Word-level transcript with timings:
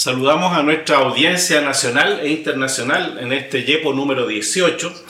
Saludamos 0.00 0.56
a 0.56 0.62
nuestra 0.62 0.96
audiencia 0.96 1.60
nacional 1.60 2.20
e 2.22 2.30
internacional 2.30 3.18
en 3.20 3.34
este 3.34 3.64
YEPO 3.64 3.92
número 3.92 4.26
18 4.26 5.04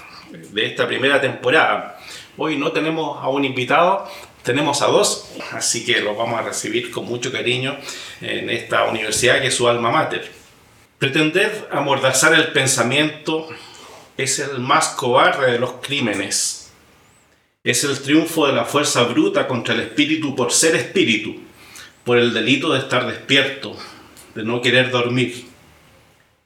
de 0.53 0.67
esta 0.67 0.89
primera 0.89 1.21
temporada. 1.21 1.97
Hoy 2.37 2.57
no 2.57 2.73
tenemos 2.73 3.23
a 3.23 3.29
un 3.29 3.45
invitado, 3.45 4.11
tenemos 4.43 4.83
a 4.83 4.87
dos, 4.87 5.31
así 5.53 5.85
que 5.85 6.01
los 6.01 6.17
vamos 6.17 6.41
a 6.41 6.43
recibir 6.43 6.91
con 6.91 7.05
mucho 7.05 7.31
cariño 7.31 7.79
en 8.21 8.51
esta 8.51 8.87
universidad 8.87 9.41
que 9.41 9.47
es 9.47 9.55
su 9.55 9.69
alma 9.69 9.93
mater. 9.93 10.29
Pretender 10.99 11.69
amordazar 11.71 12.35
el 12.35 12.49
pensamiento 12.49 13.49
es 14.17 14.41
el 14.41 14.59
más 14.59 14.89
cobarde 14.89 15.53
de 15.53 15.61
los 15.61 15.75
crímenes. 15.81 16.60
Es 17.63 17.85
el 17.85 18.01
triunfo 18.01 18.47
de 18.47 18.55
la 18.55 18.65
fuerza 18.65 19.03
bruta 19.03 19.47
contra 19.47 19.75
el 19.75 19.81
espíritu 19.81 20.35
por 20.35 20.51
ser 20.51 20.75
espíritu, 20.77 21.37
por 22.05 22.17
el 22.17 22.33
delito 22.33 22.73
de 22.73 22.79
estar 22.79 23.07
despierto, 23.07 23.77
de 24.35 24.45
no 24.45 24.63
querer 24.63 24.91
dormir. 24.91 25.45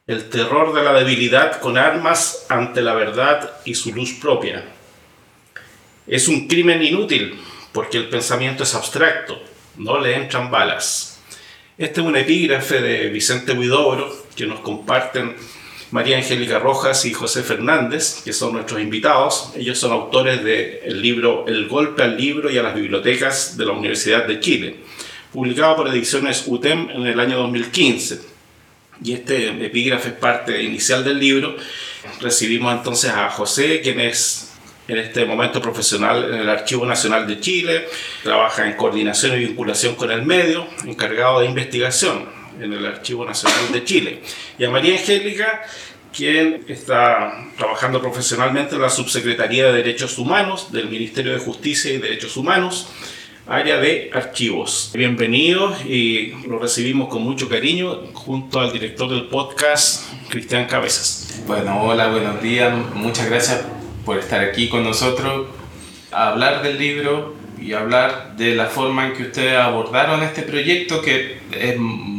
El 0.07 0.27
terror 0.27 0.73
de 0.73 0.83
la 0.83 0.91
debilidad 0.91 1.61
con 1.61 1.77
armas 1.77 2.45
ante 2.49 2.81
la 2.81 2.95
verdad 2.95 3.49
y 3.63 3.75
su 3.75 3.93
luz 3.93 4.11
propia. 4.19 4.65
Es 6.05 6.27
un 6.27 6.49
crimen 6.49 6.83
inútil 6.83 7.39
porque 7.71 7.97
el 7.97 8.09
pensamiento 8.09 8.63
es 8.63 8.75
abstracto, 8.75 9.41
no 9.77 10.01
le 10.01 10.17
entran 10.17 10.51
balas. 10.51 11.21
Este 11.77 12.01
es 12.01 12.07
un 12.07 12.17
epígrafe 12.17 12.81
de 12.81 13.07
Vicente 13.07 13.53
Huidobro 13.53 14.13
que 14.35 14.47
nos 14.47 14.59
comparten 14.59 15.37
María 15.91 16.17
Angélica 16.17 16.59
Rojas 16.59 17.05
y 17.05 17.13
José 17.13 17.43
Fernández, 17.43 18.21
que 18.23 18.33
son 18.33 18.53
nuestros 18.53 18.81
invitados. 18.81 19.51
Ellos 19.55 19.77
son 19.77 19.91
autores 19.91 20.43
del 20.43 21.01
libro 21.01 21.45
El 21.47 21.67
golpe 21.67 22.03
al 22.03 22.17
libro 22.17 22.49
y 22.49 22.57
a 22.57 22.63
las 22.63 22.75
bibliotecas 22.75 23.57
de 23.57 23.65
la 23.65 23.71
Universidad 23.73 24.25
de 24.25 24.39
Chile 24.39 24.75
publicado 25.35 25.75
por 25.75 25.89
Ediciones 25.89 26.45
UTEM 26.47 26.89
en 26.89 27.05
el 27.05 27.19
año 27.19 27.37
2015. 27.39 28.21
Y 29.03 29.13
este 29.13 29.65
epígrafe 29.65 30.09
es 30.09 30.13
parte 30.15 30.63
inicial 30.63 31.03
del 31.03 31.19
libro. 31.19 31.57
Recibimos 32.21 32.73
entonces 32.73 33.11
a 33.11 33.29
José, 33.29 33.81
quien 33.81 33.99
es 33.99 34.53
en 34.87 34.97
este 34.97 35.25
momento 35.25 35.61
profesional 35.61 36.33
en 36.33 36.39
el 36.39 36.49
Archivo 36.49 36.85
Nacional 36.85 37.27
de 37.27 37.41
Chile, 37.41 37.87
trabaja 38.23 38.65
en 38.65 38.77
coordinación 38.77 39.35
y 39.35 39.45
vinculación 39.45 39.95
con 39.95 40.09
el 40.09 40.21
medio, 40.23 40.67
encargado 40.85 41.41
de 41.41 41.47
investigación 41.47 42.34
en 42.59 42.73
el 42.73 42.85
Archivo 42.85 43.25
Nacional 43.25 43.71
de 43.71 43.83
Chile. 43.83 44.21
Y 44.57 44.65
a 44.65 44.69
María 44.69 44.93
Angélica, 44.93 45.63
quien 46.15 46.65
está 46.67 47.47
trabajando 47.57 48.01
profesionalmente 48.01 48.75
en 48.75 48.81
la 48.81 48.89
Subsecretaría 48.89 49.65
de 49.65 49.73
Derechos 49.73 50.17
Humanos 50.17 50.71
del 50.71 50.89
Ministerio 50.89 51.33
de 51.33 51.39
Justicia 51.39 51.91
y 51.91 51.97
Derechos 51.97 52.37
Humanos 52.37 52.87
área 53.47 53.77
de 53.77 54.09
archivos. 54.11 54.91
Bienvenidos 54.95 55.85
y 55.85 56.33
lo 56.47 56.57
recibimos 56.57 57.09
con 57.09 57.21
mucho 57.21 57.47
cariño 57.47 58.07
junto 58.13 58.59
al 58.59 58.73
director 58.73 59.09
del 59.09 59.27
podcast, 59.27 60.03
Cristian 60.29 60.65
Cabezas. 60.65 61.43
Bueno, 61.45 61.83
hola, 61.83 62.07
buenos 62.07 62.41
días. 62.41 62.73
Muchas 62.95 63.29
gracias 63.29 63.63
por 64.03 64.17
estar 64.17 64.41
aquí 64.41 64.67
con 64.67 64.83
nosotros 64.83 65.47
a 66.11 66.29
hablar 66.29 66.63
del 66.63 66.79
libro 66.79 67.35
y 67.61 67.73
hablar 67.73 68.35
de 68.35 68.55
la 68.55 68.65
forma 68.65 69.07
en 69.07 69.13
que 69.13 69.23
ustedes 69.23 69.57
abordaron 69.57 70.23
este 70.23 70.41
proyecto 70.41 71.01
que 71.01 71.37
es 71.51 71.75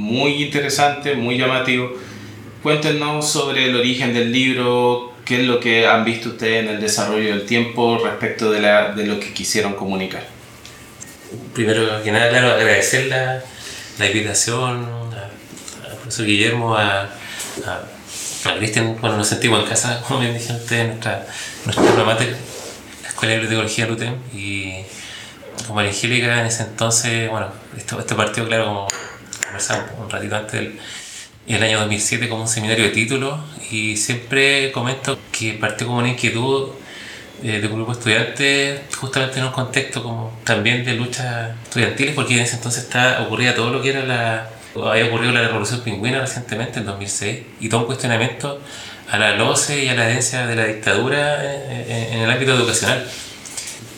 muy 0.06 0.44
interesante, 0.44 1.16
muy 1.16 1.36
llamativo. 1.36 1.92
Cuéntenos 2.62 3.28
sobre 3.28 3.66
el 3.66 3.76
origen 3.76 4.14
del 4.14 4.30
libro, 4.30 5.12
qué 5.24 5.40
es 5.40 5.46
lo 5.46 5.58
que 5.58 5.86
han 5.86 6.04
visto 6.04 6.30
ustedes 6.30 6.64
en 6.64 6.70
el 6.70 6.80
desarrollo 6.80 7.28
del 7.28 7.44
tiempo 7.44 7.98
respecto 8.02 8.50
de, 8.50 8.60
la, 8.60 8.92
de 8.92 9.04
lo 9.04 9.18
que 9.18 9.32
quisieron 9.32 9.74
comunicar. 9.74 10.24
Primero 11.52 12.02
que 12.04 12.12
nada, 12.12 12.28
claro, 12.28 12.52
agradecer 12.52 13.06
la, 13.06 13.42
la 13.98 14.06
invitación 14.06 14.86
al 15.84 15.96
profesor 15.96 16.24
Guillermo, 16.24 16.76
a, 16.76 17.02
a, 17.02 18.54
Cristian, 18.58 18.96
bueno, 19.00 19.16
nos 19.16 19.26
sentimos 19.26 19.60
en 19.60 19.68
casa, 19.68 20.00
como 20.06 20.20
bien 20.20 20.32
dije 20.34 20.52
antes, 20.52 20.86
nuestra, 20.86 21.26
nuestra 21.64 22.04
materia, 22.04 22.36
la 23.02 23.08
Escuela 23.08 23.34
de 23.34 23.40
Bibliotecología 23.40 23.88
UTEM, 23.88 24.14
y 24.32 24.84
como 25.66 25.80
Angélica 25.80 26.40
en 26.40 26.46
ese 26.46 26.62
entonces, 26.62 27.28
bueno, 27.28 27.48
esto, 27.76 27.98
esto 27.98 28.16
partió, 28.16 28.46
claro, 28.46 28.66
como 28.66 28.88
un 29.98 30.10
ratito 30.10 30.36
antes 30.36 30.52
del 30.52 30.78
el 31.46 31.62
año 31.62 31.78
2007 31.80 32.28
como 32.28 32.42
un 32.42 32.48
seminario 32.48 32.84
de 32.84 32.90
títulos 32.90 33.38
y 33.70 33.96
siempre 33.96 34.72
comento 34.72 35.18
que 35.30 35.52
partió 35.54 35.86
como 35.86 36.00
una 36.00 36.08
inquietud 36.08 36.70
eh, 37.42 37.60
de 37.60 37.66
un 37.68 37.74
grupo 37.74 37.92
de 37.92 37.98
estudiantes 37.98 38.80
justamente 38.96 39.38
en 39.38 39.46
un 39.46 39.52
contexto 39.52 40.02
como 40.02 40.36
también 40.42 40.84
de 40.84 40.94
luchas 40.94 41.54
estudiantiles 41.64 42.14
porque 42.14 42.34
en 42.34 42.40
ese 42.40 42.56
entonces 42.56 42.84
está, 42.84 43.22
ocurría 43.22 43.54
todo 43.54 43.70
lo 43.70 43.80
que 43.80 43.90
era 43.90 44.04
la 44.04 44.50
había 44.90 45.06
ocurrido 45.06 45.32
la 45.32 45.46
revolución 45.46 45.80
pingüina 45.80 46.20
recientemente 46.20 46.80
en 46.80 46.86
2006 46.86 47.38
y 47.60 47.68
todo 47.68 47.80
un 47.80 47.86
cuestionamiento 47.86 48.60
a 49.10 49.18
la 49.18 49.36
loce 49.36 49.84
y 49.84 49.88
a 49.88 49.94
la 49.94 50.10
herencia 50.10 50.46
de 50.46 50.56
la 50.56 50.64
dictadura 50.64 51.44
en, 51.70 52.20
el 52.20 52.30
ámbito 52.30 52.54
educacional 52.54 53.06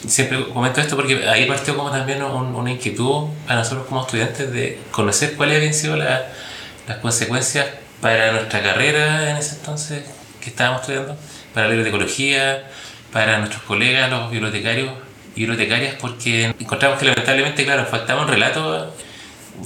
siempre 0.07 0.49
comento 0.49 0.81
esto 0.81 0.97
porque 0.97 1.27
ahí 1.29 1.47
partió 1.47 1.77
como 1.77 1.91
también 1.91 2.23
una 2.23 2.71
inquietud 2.71 3.29
para 3.47 3.61
nosotros 3.61 3.87
como 3.87 4.03
estudiantes 4.03 4.51
de 4.53 4.79
conocer 4.91 5.35
cuáles 5.35 5.57
habían 5.57 5.75
sido 5.75 5.97
las 5.97 6.99
consecuencias 7.03 7.67
para 8.01 8.33
nuestra 8.33 8.63
carrera 8.63 9.31
en 9.31 9.37
ese 9.37 9.57
entonces 9.57 10.05
que 10.41 10.51
estábamos 10.51 10.83
estudiando, 10.83 11.17
para 11.53 11.67
la 11.67 11.75
bibliotecología, 11.75 12.69
para 13.13 13.39
nuestros 13.39 13.63
colegas, 13.63 14.11
los 14.11 14.31
bibliotecarios 14.31 14.93
y 15.35 15.41
bibliotecarias, 15.41 15.97
porque 15.97 16.55
encontramos 16.59 16.99
que 16.99 17.07
lamentablemente, 17.07 17.65
claro, 17.65 17.85
faltaba 17.87 18.23
un 18.23 18.29
relato, 18.29 18.95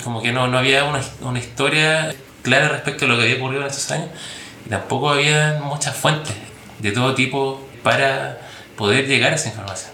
como 0.03 0.22
que 0.22 0.32
no, 0.32 0.49
no 0.49 0.59
había 0.59 0.84
una, 0.84 1.00
una 1.20 1.38
historia 1.38 2.14
clara 2.43 2.69
respecto 2.69 3.04
a 3.04 3.09
lo 3.09 3.16
que 3.16 3.25
había 3.25 3.37
ocurrido 3.37 3.62
en 3.62 3.69
esos 3.69 3.91
años, 3.91 4.09
y 4.66 4.70
tampoco 4.70 5.10
había 5.10 5.60
muchas 5.62 5.97
fuentes 5.97 6.34
de 6.78 6.93
todo 6.93 7.14
tipo 7.14 7.69
para 7.82 8.41
poder 8.76 9.06
llegar 9.06 9.32
a 9.32 9.37
esa 9.37 9.49
información. 9.49 9.91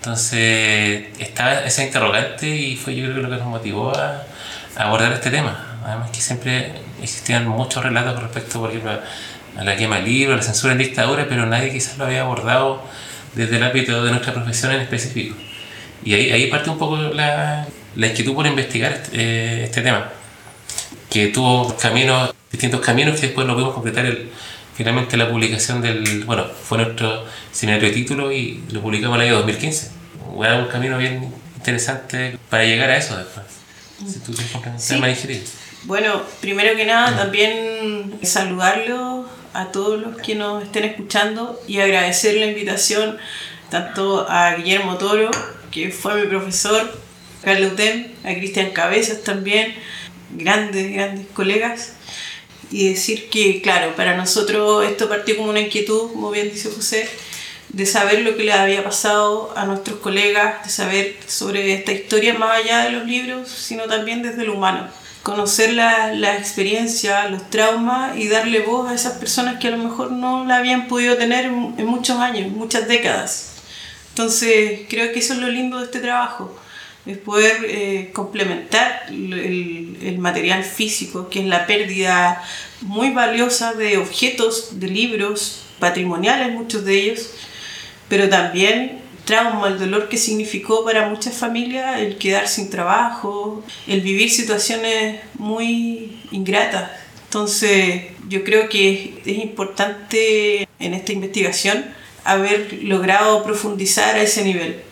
Entonces 0.00 1.08
estaba 1.18 1.60
esa 1.60 1.84
interrogante 1.84 2.48
y 2.48 2.74
fue 2.74 2.96
yo 2.96 3.04
creo 3.04 3.16
que 3.16 3.22
lo 3.22 3.28
que 3.28 3.36
nos 3.36 3.46
motivó 3.46 3.94
a, 3.94 4.24
abordar 4.76 5.12
este 5.12 5.30
tema. 5.30 5.78
Además 5.84 6.10
que 6.10 6.22
siempre 6.22 6.72
existían 7.02 7.46
muchos 7.46 7.82
relatos 7.82 8.14
con 8.14 8.22
respecto, 8.22 8.60
por 8.60 8.70
ejemplo, 8.70 8.92
a 9.58 9.64
la 9.64 9.76
quema 9.76 9.96
de 9.96 10.02
libros, 10.04 10.34
a 10.34 10.36
la 10.38 10.42
censura 10.42 10.72
en 10.72 10.78
dictadura, 10.78 11.26
pero 11.28 11.44
nadie 11.44 11.70
quizás 11.70 11.98
lo 11.98 12.06
había 12.06 12.22
abordado 12.22 12.82
desde 13.34 13.58
el 13.58 13.62
ámbito 13.62 14.02
de 14.02 14.10
nuestra 14.10 14.32
profesión 14.32 14.72
en 14.72 14.80
específico. 14.80 15.36
Y 16.02 16.14
ahí, 16.14 16.32
ahí 16.32 16.46
parte 16.46 16.70
un 16.70 16.78
poco 16.78 16.96
la, 16.96 17.66
la 17.94 18.06
inquietud 18.06 18.34
por 18.34 18.46
investigar 18.46 18.92
este, 18.92 19.20
eh, 19.20 19.64
este, 19.64 19.82
tema, 19.82 20.08
que 21.10 21.26
tuvo 21.26 21.76
caminos, 21.76 22.32
distintos 22.50 22.80
caminos 22.80 23.20
que 23.20 23.26
después 23.26 23.46
lo 23.46 23.52
pudimos 23.52 23.74
completar 23.74 24.06
el, 24.06 24.30
finalmente 24.80 25.18
la 25.18 25.28
publicación 25.28 25.82
del, 25.82 26.24
bueno, 26.24 26.46
fue 26.46 26.78
nuestro 26.78 27.26
seminario 27.52 27.88
de 27.90 27.94
título 27.94 28.32
y 28.32 28.64
lo 28.70 28.80
publicamos 28.80 29.16
en 29.16 29.20
el 29.20 29.28
año 29.28 29.36
2015. 29.40 29.90
Fue 30.34 30.58
un 30.58 30.68
camino 30.68 30.96
bien 30.96 31.30
interesante 31.54 32.38
para 32.48 32.64
llegar 32.64 32.88
a 32.88 32.96
eso 32.96 33.14
después. 33.14 33.44
Si 34.10 34.20
tú 34.20 34.32
tienes 34.32 34.50
Bueno, 35.82 36.22
primero 36.40 36.74
que 36.76 36.86
nada, 36.86 37.14
también 37.14 38.20
saludarlo 38.22 39.28
a 39.52 39.66
todos 39.66 40.00
los 40.00 40.16
que 40.16 40.34
nos 40.34 40.62
estén 40.62 40.84
escuchando 40.84 41.60
y 41.68 41.80
agradecer 41.80 42.36
la 42.36 42.46
invitación 42.46 43.18
tanto 43.68 44.26
a 44.30 44.54
Guillermo 44.54 44.96
Toro, 44.96 45.30
que 45.70 45.90
fue 45.90 46.22
mi 46.22 46.26
profesor, 46.26 46.98
Carlos 47.44 47.74
Utem, 47.74 48.06
a 48.24 48.32
Cristian 48.32 48.70
Cabezas 48.70 49.24
también, 49.24 49.74
grandes, 50.30 50.90
grandes 50.90 51.26
colegas, 51.34 51.96
y 52.70 52.88
decir 52.88 53.28
que, 53.30 53.60
claro, 53.62 53.94
para 53.96 54.16
nosotros 54.16 54.84
esto 54.84 55.08
partió 55.08 55.36
como 55.36 55.50
una 55.50 55.60
inquietud, 55.60 56.12
como 56.12 56.30
bien 56.30 56.50
dice 56.52 56.70
José, 56.70 57.08
de 57.70 57.86
saber 57.86 58.20
lo 58.20 58.36
que 58.36 58.44
le 58.44 58.52
había 58.52 58.82
pasado 58.84 59.52
a 59.56 59.64
nuestros 59.64 60.00
colegas, 60.00 60.64
de 60.64 60.70
saber 60.70 61.16
sobre 61.26 61.72
esta 61.74 61.92
historia 61.92 62.34
más 62.34 62.58
allá 62.58 62.84
de 62.84 62.90
los 62.90 63.06
libros, 63.06 63.48
sino 63.48 63.84
también 63.84 64.22
desde 64.22 64.44
lo 64.44 64.54
humano 64.54 64.88
conocer 65.22 65.74
la, 65.74 66.12
la, 66.14 66.36
experiencia, 66.36 67.28
los 67.28 67.50
traumas 67.50 68.16
y 68.16 68.28
darle 68.28 68.60
voz 68.60 68.88
a 68.88 68.94
esas 68.94 69.14
personas 69.14 69.58
que 69.58 69.68
a 69.68 69.70
lo 69.70 69.78
mejor 69.78 70.10
no 70.12 70.44
la 70.46 70.56
habían 70.56 70.88
podido 70.88 71.16
tener 71.16 71.46
en, 71.46 71.86
muchos 71.86 72.18
años, 72.18 72.50
muchas 72.50 72.88
décadas. 72.88 73.52
Entonces, 74.10 74.80
creo 74.88 75.12
que 75.12 75.18
eso 75.18 75.34
es 75.34 75.40
lo 75.40 75.48
lindo 75.48 75.78
de 75.78 75.84
este 75.84 76.00
trabajo, 76.00 76.56
es 77.06 77.18
poder 77.18 77.64
eh, 77.64 78.10
complementar 78.12 79.04
el, 79.08 79.96
el, 80.02 80.18
material 80.18 80.64
físico, 80.64 81.28
que 81.28 81.40
es 81.40 81.46
la 81.46 81.66
pérdida 81.66 82.42
muy 82.82 83.10
valiosa 83.10 83.72
de 83.72 83.96
objetos, 83.96 84.78
de 84.80 84.88
libros 84.88 85.62
patrimoniales, 85.78 86.52
muchos 86.52 86.84
de 86.84 86.94
ellos, 86.94 87.30
pero 88.08 88.28
también 88.28 89.00
trauma, 89.24 89.68
el 89.68 89.78
dolor 89.78 90.08
que 90.08 90.16
significó 90.16 90.84
para 90.84 91.08
muchas 91.08 91.34
familias 91.34 92.00
el 92.00 92.18
quedar 92.18 92.48
sin 92.48 92.68
trabajo, 92.68 93.64
el 93.86 94.00
vivir 94.00 94.30
situaciones 94.30 95.20
muy 95.34 96.20
ingratas. 96.32 96.90
Entonces, 97.24 98.06
yo 98.28 98.42
creo 98.44 98.68
que 98.68 99.20
es 99.24 99.38
importante 99.38 100.68
en 100.78 100.94
esta 100.94 101.12
investigación 101.12 101.84
haber 102.24 102.80
logrado 102.82 103.44
profundizar 103.44 104.16
a 104.16 104.22
ese 104.22 104.44
nivel. 104.44 104.82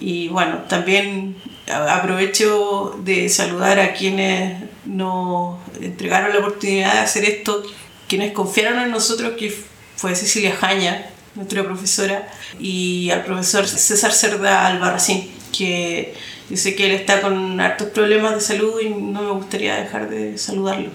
Y 0.00 0.28
bueno, 0.28 0.62
también 0.68 1.36
aprovecho 1.68 2.96
de 3.02 3.28
saludar 3.28 3.78
a 3.78 3.94
quienes 3.94 4.62
nos 4.84 5.58
entregaron 5.80 6.32
la 6.32 6.40
oportunidad 6.40 6.94
de 6.94 6.98
hacer 7.00 7.24
esto, 7.24 7.62
quienes 8.08 8.32
confiaron 8.32 8.80
en 8.80 8.90
nosotros, 8.90 9.32
que 9.38 9.54
fue 9.96 10.14
Cecilia 10.14 10.54
Jaña, 10.56 11.10
nuestra 11.34 11.62
profesora, 11.64 12.28
y 12.58 13.10
al 13.10 13.24
profesor 13.24 13.66
César 13.66 14.12
Cerda 14.12 14.66
Albarracín, 14.66 15.30
que 15.56 16.14
yo 16.50 16.56
sé 16.56 16.74
que 16.74 16.86
él 16.86 16.92
está 16.92 17.20
con 17.20 17.60
hartos 17.60 17.88
problemas 17.88 18.34
de 18.34 18.40
salud 18.40 18.80
y 18.80 18.90
no 18.90 19.22
me 19.22 19.30
gustaría 19.30 19.76
dejar 19.76 20.10
de 20.10 20.36
saludarlo. 20.36 20.90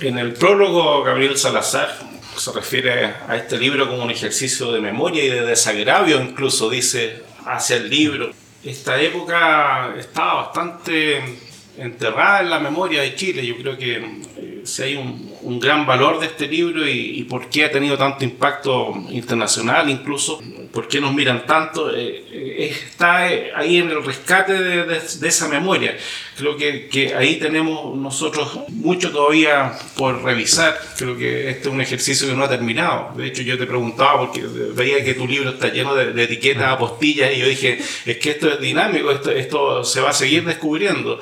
En 0.00 0.18
el 0.18 0.32
prólogo, 0.34 1.02
Gabriel 1.02 1.36
Salazar 1.36 1.88
se 2.36 2.52
refiere 2.52 3.04
a 3.28 3.36
este 3.36 3.58
libro 3.58 3.88
como 3.88 4.04
un 4.04 4.10
ejercicio 4.10 4.72
de 4.72 4.80
memoria 4.80 5.24
y 5.24 5.28
de 5.28 5.44
desagravio, 5.44 6.20
incluso 6.22 6.70
dice, 6.70 7.22
hacia 7.44 7.76
el 7.76 7.90
libro. 7.90 8.30
Esta 8.62 9.00
época 9.00 9.94
estaba 9.96 10.42
bastante 10.42 11.38
enterrada 11.78 12.40
en 12.40 12.50
la 12.50 12.58
memoria 12.58 13.00
de 13.00 13.14
Chile. 13.14 13.46
Yo 13.46 13.56
creo 13.56 13.78
que 13.78 13.96
eh, 13.96 14.60
si 14.64 14.82
hay 14.82 14.96
un, 14.96 15.29
un, 15.42 15.60
gran 15.60 15.86
valor 15.86 16.20
de 16.20 16.26
este 16.26 16.46
libro 16.46 16.86
y, 16.86 17.18
y, 17.20 17.24
por 17.24 17.48
qué 17.48 17.64
ha 17.64 17.70
tenido 17.70 17.96
tanto 17.96 18.24
impacto 18.24 18.94
internacional, 19.10 19.88
incluso 19.90 20.40
por 20.72 20.88
qué 20.88 21.00
nos 21.00 21.12
miran 21.12 21.46
tanto, 21.46 21.94
eh, 21.94 22.24
eh, 22.30 22.76
está 22.86 23.24
ahí 23.56 23.78
en 23.78 23.90
el 23.90 24.04
rescate 24.04 24.52
de, 24.52 24.84
de, 24.84 25.00
de 25.00 25.28
esa 25.28 25.48
memoria. 25.48 25.96
Creo 26.36 26.56
que, 26.56 26.88
que, 26.88 27.14
ahí 27.14 27.36
tenemos 27.36 27.96
nosotros 27.96 28.60
mucho 28.68 29.10
todavía 29.10 29.72
por 29.96 30.22
revisar. 30.22 30.78
Creo 30.96 31.16
que 31.16 31.50
este 31.50 31.68
es 31.68 31.74
un 31.74 31.80
ejercicio 31.80 32.28
que 32.28 32.34
no 32.34 32.44
ha 32.44 32.48
terminado. 32.48 33.12
De 33.16 33.26
hecho, 33.26 33.42
yo 33.42 33.58
te 33.58 33.66
preguntaba 33.66 34.20
porque 34.20 34.42
veía 34.42 35.04
que 35.04 35.14
tu 35.14 35.26
libro 35.26 35.50
está 35.50 35.68
lleno 35.68 35.94
de, 35.94 36.12
de 36.12 36.22
etiquetas, 36.24 36.68
apostillas, 36.68 37.32
y 37.34 37.40
yo 37.40 37.46
dije, 37.46 37.78
es 38.06 38.16
que 38.18 38.30
esto 38.30 38.50
es 38.50 38.60
dinámico, 38.60 39.10
esto, 39.10 39.30
esto 39.30 39.84
se 39.84 40.00
va 40.00 40.10
a 40.10 40.14
seguir 40.14 40.44
descubriendo. 40.44 41.20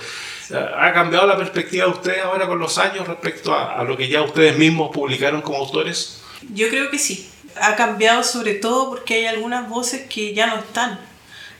¿Ha 0.55 0.93
cambiado 0.93 1.27
la 1.27 1.37
perspectiva 1.37 1.85
de 1.85 1.91
ustedes 1.91 2.25
ahora 2.25 2.47
con 2.47 2.59
los 2.59 2.79
años 2.79 3.07
respecto 3.07 3.55
a, 3.55 3.83
lo 3.85 3.97
que 3.97 4.09
ya 4.09 4.23
ustedes 4.23 4.57
mismos 4.57 4.91
publicaron 4.93 5.43
como 5.43 5.59
autores? 5.59 6.23
Yo 6.55 6.69
creo 6.69 6.91
que 6.91 6.99
sí. 6.99 7.29
Ha 7.61 7.77
cambiado 7.77 8.23
sobre 8.23 8.55
todo 8.55 8.89
porque 8.89 9.15
hay 9.15 9.27
algunas 9.27 9.69
voces 9.69 10.03
que 10.09 10.33
ya 10.35 10.47
no 10.47 10.57
están. 10.57 10.99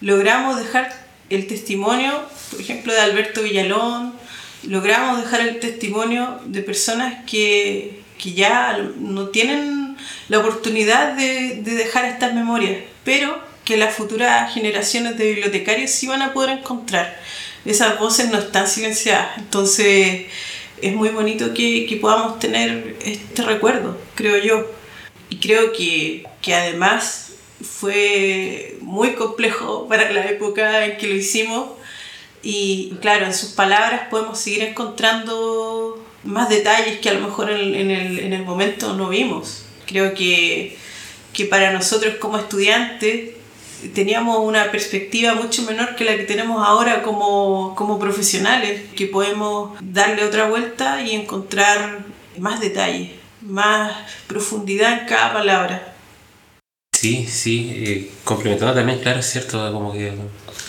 Logramos 0.01 0.59
dejar 0.59 0.93
el 1.29 1.47
testimonio, 1.47 2.23
por 2.51 2.61
ejemplo, 2.61 2.93
de 2.93 3.01
Alberto 3.01 3.43
Villalón, 3.43 4.15
logramos 4.63 5.23
dejar 5.23 5.41
el 5.41 5.61
testimonio 5.61 6.41
de 6.45 6.63
personas 6.63 7.25
que, 7.27 8.01
que 8.17 8.33
ya 8.33 8.79
no 8.99 9.29
tienen 9.29 9.97
la 10.29 10.39
oportunidad 10.39 11.15
de, 11.15 11.57
de 11.63 11.75
dejar 11.75 12.05
estas 12.05 12.35
memorias, 12.35 12.83
pero 13.05 13.39
que 13.65 13.77
las 13.77 13.95
futuras 13.95 14.53
generaciones 14.55 15.19
de 15.19 15.27
bibliotecarios 15.27 15.91
sí 15.91 16.07
van 16.07 16.23
a 16.23 16.33
poder 16.33 16.59
encontrar 16.59 17.19
esas 17.69 17.99
voces 17.99 18.31
no 18.31 18.39
están 18.39 18.67
silenciadas. 18.67 19.37
Entonces 19.37 20.27
es 20.81 20.95
muy 20.95 21.11
bonito 21.11 21.53
que, 21.53 21.87
que, 21.87 21.97
podamos 21.97 22.39
tener 22.39 22.97
este 23.05 23.43
recuerdo, 23.43 23.99
creo 24.15 24.39
yo. 24.39 24.67
Y 25.29 25.37
creo 25.37 25.73
que, 25.73 26.25
que, 26.41 26.55
además 26.55 27.33
fue 27.63 28.79
muy 28.81 29.13
complejo 29.13 29.87
para 29.89 30.11
la 30.11 30.27
época 30.31 30.87
en 30.87 30.97
que 30.97 31.09
lo 31.09 31.15
hicimos. 31.15 31.71
Y 32.43 32.95
claro, 33.03 33.27
en 33.27 33.35
sus 33.35 33.51
palabras 33.51 34.03
podemos 34.11 34.39
seguir 34.39 34.63
encontrando 34.63 36.03
más 36.25 36.49
detalles 36.49 37.01
que 37.01 37.11
a 37.11 37.15
lo 37.15 37.21
mejor 37.21 37.51
en, 37.51 37.75
en, 37.75 37.91
el, 37.91 38.19
en 38.21 38.33
el 38.33 38.45
momento 38.45 38.95
no 38.95 39.11
vimos. 39.11 39.65
Creo 39.87 40.15
que, 40.15 40.79
que 41.35 41.45
para 41.45 41.73
nosotros 41.73 42.15
como 42.17 42.39
estudiantes 42.39 43.31
teníamos 43.95 44.39
una 44.39 44.71
perspectiva 44.71 45.35
mucho 45.35 45.63
menor 45.63 45.95
que 45.97 46.05
la 46.05 46.17
que 46.17 46.25
tenemos 46.25 46.67
ahora 46.67 47.03
como, 47.03 47.75
como 47.75 47.99
profesionales, 47.99 48.83
que 48.97 49.07
podemos 49.07 49.79
darle 49.81 50.25
otra 50.25 50.49
vuelta 50.49 51.03
y 51.03 51.13
encontrar 51.13 52.01
más 52.39 52.61
detalle, 52.61 53.15
más 53.43 53.93
profundidad 54.27 55.01
en 55.01 55.07
cada 55.07 55.33
palabra. 55.33 55.95
Sí, 56.97 57.27
sí, 57.29 57.73
eh, 57.77 58.11
complementando 58.25 58.75
también, 58.75 58.99
claro, 58.99 59.21
es 59.21 59.27
cierto, 59.27 59.73
como 59.73 59.93
que, 59.93 60.13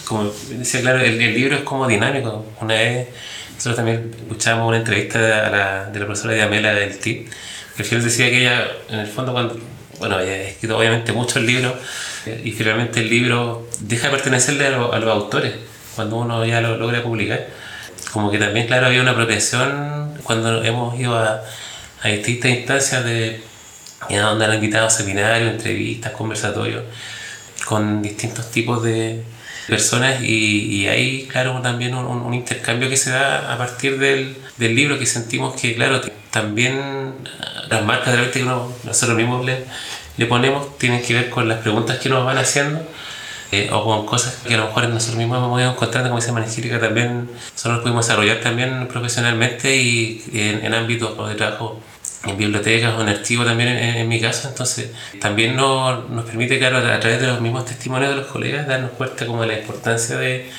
como 0.05 0.31
decía, 0.49 0.81
claro, 0.81 0.99
el, 0.99 1.19
el, 1.19 1.33
libro 1.33 1.55
es 1.55 1.63
como 1.63 1.87
dinámico. 1.87 2.45
Una 2.61 2.75
vez, 2.75 3.07
nosotros 3.55 3.77
también 3.77 4.15
escuchábamos 4.15 4.67
una 4.67 4.77
entrevista 4.77 5.19
de 5.19 5.29
la, 5.29 5.85
de 5.85 5.99
la 5.99 6.05
profesora 6.05 6.35
Diamela 6.35 6.73
del 6.73 6.99
TIP, 6.99 7.29
que 7.75 7.81
al 7.81 7.85
final 7.85 8.03
decía 8.03 8.29
que 8.29 8.41
ella, 8.41 8.67
en 8.89 8.99
el 8.99 9.07
fondo, 9.07 9.31
cuando, 9.31 9.59
bueno, 9.99 10.17
ha 10.17 10.23
escrito 10.23 10.77
obviamente 10.77 11.11
muchos 11.13 11.43
libros, 11.43 11.73
y 12.43 12.51
finalmente 12.51 13.01
el 13.01 13.09
libro 13.09 13.67
deja 13.81 14.07
de 14.07 14.13
pertenecerle 14.13 14.67
a, 14.67 14.69
lo, 14.71 14.93
a, 14.93 14.99
los 14.99 15.09
autores 15.09 15.53
cuando 15.95 16.17
uno 16.17 16.45
ya 16.45 16.61
lo 16.61 16.77
logra 16.77 17.03
publicar. 17.03 17.47
Como 18.11 18.31
que 18.31 18.39
también, 18.39 18.65
claro, 18.67 18.87
había 18.87 19.01
una 19.01 19.11
apropiación 19.11 20.13
cuando 20.23 20.63
hemos 20.63 20.99
ido 20.99 21.15
a, 21.17 21.43
a 22.01 22.07
distintas 22.07 22.51
instancias 22.51 23.03
de 23.05 23.41
donde 24.09 24.45
han 24.45 24.53
invitado 24.53 24.87
a 24.87 24.89
seminarios, 24.89 25.51
entrevistas, 25.51 26.13
conversatorios 26.13 26.83
con 27.65 28.01
distintos 28.01 28.49
tipos 28.49 28.81
de 28.81 29.23
personas 29.69 30.21
y, 30.21 30.65
y 30.65 30.87
hay, 30.87 31.27
claro, 31.27 31.61
también 31.61 31.95
un, 31.95 32.33
intercambio 32.33 32.89
que 32.89 32.97
se 32.97 33.11
da 33.11 33.53
a 33.53 33.57
partir 33.57 33.97
del, 33.99 34.35
del 34.57 34.75
libro 34.75 34.99
que 34.99 35.05
sentimos 35.05 35.59
que, 35.59 35.75
claro, 35.75 36.01
también 36.31 37.13
las 37.69 37.83
marcas 37.85 38.13
de 38.13 38.21
la 38.25 38.31
que 38.31 38.43
uno, 38.43 38.71
nosotros 38.83 39.17
mismos 39.17 39.45
le, 39.45 39.65
le 40.17 40.25
ponemos 40.25 40.77
tienen 40.77 41.01
que 41.01 41.13
ver 41.13 41.29
con 41.29 41.47
las 41.47 41.59
preguntas 41.59 41.99
que 41.99 42.09
nos 42.09 42.25
van 42.25 42.37
haciendo 42.37 42.81
eh, 43.51 43.69
o 43.71 43.83
con 43.83 44.05
cosas 44.05 44.35
que 44.45 44.53
a 44.53 44.57
lo 44.57 44.67
mejor 44.67 44.89
nosotros 44.89 45.17
mismos 45.17 45.37
hemos 45.39 45.59
ido 45.59 45.71
encontrando, 45.71 46.09
como 46.09 46.21
dice 46.21 46.31
Manigírica, 46.31 46.79
también 46.79 47.29
nosotros 47.53 47.81
pudimos 47.81 48.05
desarrollar 48.05 48.41
también 48.41 48.87
profesionalmente 48.87 49.75
y 49.77 50.23
en, 50.33 50.65
en 50.65 50.73
ámbitos 50.73 51.29
de 51.29 51.35
trabajo 51.35 51.81
en 52.25 52.37
bibliotecas 52.37 52.95
o 52.95 53.01
en 53.01 53.09
archivos 53.09 53.45
también 53.45 53.69
en, 53.69 54.07
mi 54.07 54.19
caso, 54.19 54.49
entonces 54.49 54.91
también 55.21 55.55
nos, 55.55 56.09
nos 56.09 56.25
permite, 56.25 56.59
claro, 56.59 56.77
a 56.77 56.99
través 56.99 57.21
de 57.21 57.27
los 57.27 57.39
mismos 57.39 57.65
testimonios 57.65 58.11
de 58.11 58.17
los 58.17 58.27
colegas, 58.27 58.67
darnos 58.67 58.91
cuenta 58.91 59.25
como 59.25 59.41
de 59.41 59.47
la 59.47 59.59
importancia 59.59 60.17
de, 60.17 60.49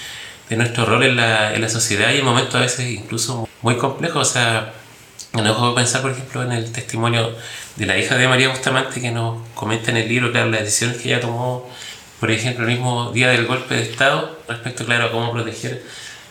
de 0.48 0.56
nuestro 0.56 0.86
rol 0.86 1.02
en 1.02 1.16
la, 1.16 1.54
en 1.54 1.60
la 1.60 1.68
sociedad 1.68 2.12
y 2.12 2.18
en 2.18 2.24
momentos 2.24 2.54
a 2.54 2.60
veces 2.60 2.90
incluso 2.90 3.48
muy 3.62 3.76
complejos, 3.76 4.28
o 4.28 4.32
sea, 4.32 4.72
no 5.34 5.44
dejo 5.44 5.74
pensar, 5.74 6.02
por 6.02 6.10
ejemplo, 6.12 6.42
en 6.42 6.52
el 6.52 6.72
testimonio 6.72 7.34
de 7.76 7.86
la 7.86 7.98
hija 7.98 8.16
de 8.16 8.26
María 8.26 8.48
Bustamante 8.48 9.00
que 9.00 9.10
nos 9.10 9.46
comenta 9.54 9.90
en 9.90 9.98
el 9.98 10.08
libro, 10.08 10.32
claro, 10.32 10.50
las 10.50 10.60
decisiones 10.60 10.96
que 10.96 11.10
ella 11.10 11.20
tomó, 11.20 11.70
por 12.18 12.30
ejemplo, 12.30 12.64
el 12.64 12.72
mismo 12.72 13.12
día 13.12 13.28
del 13.28 13.46
golpe 13.46 13.74
de 13.74 13.82
Estado, 13.82 14.38
respecto, 14.48 14.84
claro, 14.84 15.06
a 15.06 15.12
cómo 15.12 15.32
proteger 15.32 15.82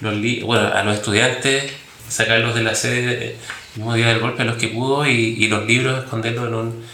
los 0.01 0.15
bueno, 0.43 0.71
a 0.73 0.83
los 0.83 0.95
estudiantes, 0.95 1.71
sacarlos 2.09 2.55
de 2.55 2.63
la 2.63 2.75
sede 2.75 3.37
el 3.75 3.79
mismo 3.79 3.93
día 3.93 4.07
del 4.07 4.19
golpe 4.19 4.41
a 4.41 4.45
los 4.45 4.57
que 4.57 4.67
pudo 4.67 5.05
y, 5.05 5.11
y 5.11 5.47
los 5.47 5.65
libros 5.65 6.03
esconderlos 6.03 6.47
en 6.47 6.53
un, 6.55 6.85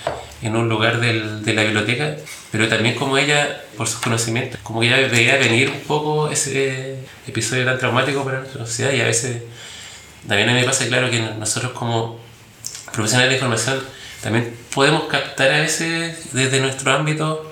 en 0.42 0.56
un 0.56 0.70
lugar 0.70 1.00
del, 1.00 1.44
de 1.44 1.54
la 1.54 1.64
biblioteca, 1.64 2.16
pero 2.52 2.68
también 2.68 2.96
como 2.96 3.18
ella, 3.18 3.62
por 3.78 3.88
sus 3.88 4.00
conocimientos, 4.00 4.60
como 4.62 4.80
que 4.80 4.88
ella 4.88 5.08
veía 5.08 5.38
venir 5.38 5.70
un 5.70 5.82
poco 5.82 6.30
ese 6.30 6.98
episodio 7.28 7.66
tan 7.66 7.80
traumático 7.80 8.24
para 8.24 8.40
nuestra 8.40 8.66
sociedad 8.66 8.92
y 8.94 9.02
a 9.02 9.06
veces 9.06 9.44
también 10.28 10.50
a 10.50 10.54
mí 10.54 10.60
me 10.60 10.66
pasa 10.66 10.88
claro 10.88 11.10
que 11.10 11.20
nosotros 11.20 11.72
como 11.74 12.20
profesionales 12.92 13.30
de 13.30 13.36
información 13.36 13.80
también 14.22 14.56
podemos 14.74 15.04
captar 15.04 15.52
a 15.52 15.60
veces 15.62 16.34
desde 16.34 16.60
nuestro 16.60 16.92
ámbito 16.92 17.52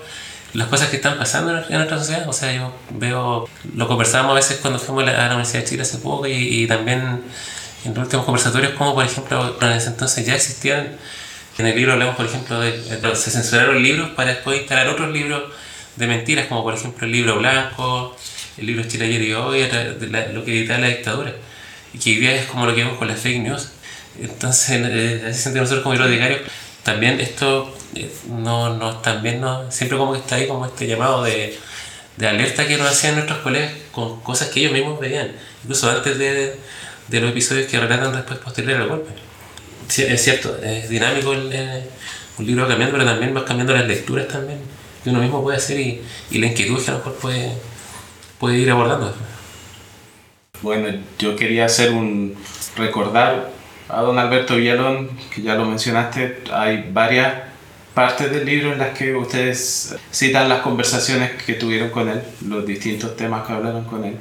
las 0.54 0.68
cosas 0.68 0.88
que 0.88 0.96
están 0.96 1.18
pasando 1.18 1.50
en 1.50 1.76
nuestra 1.76 1.98
sociedad. 1.98 2.28
O 2.28 2.32
sea, 2.32 2.52
yo 2.52 2.72
veo, 2.90 3.48
lo 3.74 3.88
conversábamos 3.88 4.32
a 4.32 4.34
veces 4.36 4.58
cuando 4.58 4.78
fuimos 4.78 5.02
a 5.04 5.12
la, 5.12 5.26
Universidad 5.26 5.62
de 5.62 5.68
Chile 5.68 5.82
hace 5.82 5.98
poco 5.98 6.26
y, 6.26 6.32
y 6.32 6.66
también 6.66 7.22
en 7.84 7.94
los 7.94 8.04
últimos 8.04 8.24
conversatorios, 8.24 8.72
como 8.72 8.94
por 8.94 9.04
ejemplo 9.04 9.56
en 9.60 9.72
ese 9.72 9.88
entonces 9.88 10.26
ya 10.26 10.34
existían, 10.34 10.96
en 11.58 11.66
el 11.66 11.76
libro 11.76 11.92
hablamos 11.92 12.16
por 12.16 12.26
ejemplo 12.26 12.60
de, 12.60 12.82
se 13.14 13.30
censuraron 13.30 13.82
libros 13.82 14.10
para 14.10 14.30
después 14.30 14.58
instalar 14.60 14.88
otros 14.88 15.12
libros 15.12 15.44
de 15.96 16.06
mentiras, 16.06 16.46
como 16.46 16.62
por 16.62 16.74
ejemplo 16.74 17.06
el 17.06 17.12
libro 17.12 17.38
blanco, 17.38 18.16
el 18.58 18.66
libro 18.66 18.84
Chile 18.84 19.06
ayer 19.06 19.22
y 19.22 19.32
hoy, 19.34 19.62
lo 20.32 20.44
que 20.44 20.58
editaba 20.58 20.80
la 20.80 20.88
dictadura, 20.88 21.32
y 21.92 21.98
que 21.98 22.10
hoy 22.10 22.16
día 22.16 22.34
es 22.34 22.46
como 22.46 22.66
lo 22.66 22.74
que 22.74 22.82
vemos 22.82 22.98
con 22.98 23.08
las 23.08 23.20
fake 23.20 23.42
news. 23.42 23.70
Entonces, 24.20 24.80
eh, 24.84 25.24
así 25.28 25.42
sentimos 25.42 25.70
nosotros 25.70 25.82
como 25.82 25.94
bibliotecarios, 25.94 26.40
también 26.82 27.20
esto 27.20 27.76
eh, 27.94 28.12
no, 28.28 28.76
no, 28.76 28.98
también 28.98 29.40
no, 29.40 29.70
siempre 29.70 29.98
como 29.98 30.12
que 30.12 30.20
está 30.20 30.36
ahí 30.36 30.46
como 30.46 30.66
este 30.66 30.86
llamado 30.86 31.24
de, 31.24 31.58
de 32.16 32.28
alerta 32.28 32.66
que 32.66 32.76
nos 32.76 32.88
hacían 32.88 33.14
nuestros 33.14 33.38
colegas 33.38 33.72
con 33.90 34.20
cosas 34.20 34.48
que 34.48 34.60
ellos 34.60 34.72
mismos 34.72 35.00
veían, 35.00 35.32
incluso 35.64 35.90
antes 35.90 36.16
de, 36.18 36.56
de 37.08 37.20
los 37.20 37.30
episodios 37.30 37.68
que 37.68 37.80
relatan 37.80 38.12
después 38.12 38.38
posterior 38.38 38.80
al 38.80 38.88
golpe. 38.88 39.10
Sí, 39.88 40.04
es 40.04 40.22
cierto, 40.22 40.56
es 40.62 40.88
dinámico 40.88 41.32
el, 41.32 41.52
el, 41.52 41.82
un 42.38 42.46
libro 42.46 42.68
cambiando, 42.68 42.96
pero 42.96 43.10
también 43.10 43.36
va 43.36 43.44
cambiando 43.44 43.74
las 43.74 43.86
lecturas 43.86 44.28
también 44.28 44.58
que 45.04 45.10
uno 45.10 45.20
mismo 45.20 45.42
puede 45.42 45.58
hacer 45.58 45.78
y, 45.78 46.00
y 46.30 46.38
la 46.38 46.46
inquietud 46.46 46.82
que 46.82 46.90
a 46.90 46.94
lo 46.94 46.98
mejor 46.98 47.14
puede, 47.16 47.52
puede 48.38 48.56
ir 48.56 48.70
abordando. 48.70 49.14
Bueno, 50.62 50.88
yo 51.18 51.36
quería 51.36 51.66
hacer 51.66 51.92
un 51.92 52.34
recordar 52.74 53.50
a 53.86 54.00
don 54.00 54.18
Alberto 54.18 54.56
Villalón, 54.56 55.10
que 55.32 55.42
ya 55.42 55.56
lo 55.56 55.66
mencionaste, 55.66 56.44
hay 56.50 56.88
varias 56.90 57.34
partes 57.92 58.30
del 58.30 58.46
libro 58.46 58.72
en 58.72 58.78
las 58.78 58.96
que 58.96 59.14
ustedes 59.14 59.94
citan 60.10 60.48
las 60.48 60.62
conversaciones 60.62 61.32
que 61.42 61.52
tuvieron 61.52 61.90
con 61.90 62.08
él, 62.08 62.22
los 62.48 62.66
distintos 62.66 63.14
temas 63.14 63.46
que 63.46 63.52
hablaron 63.52 63.84
con 63.84 64.06
él. 64.06 64.16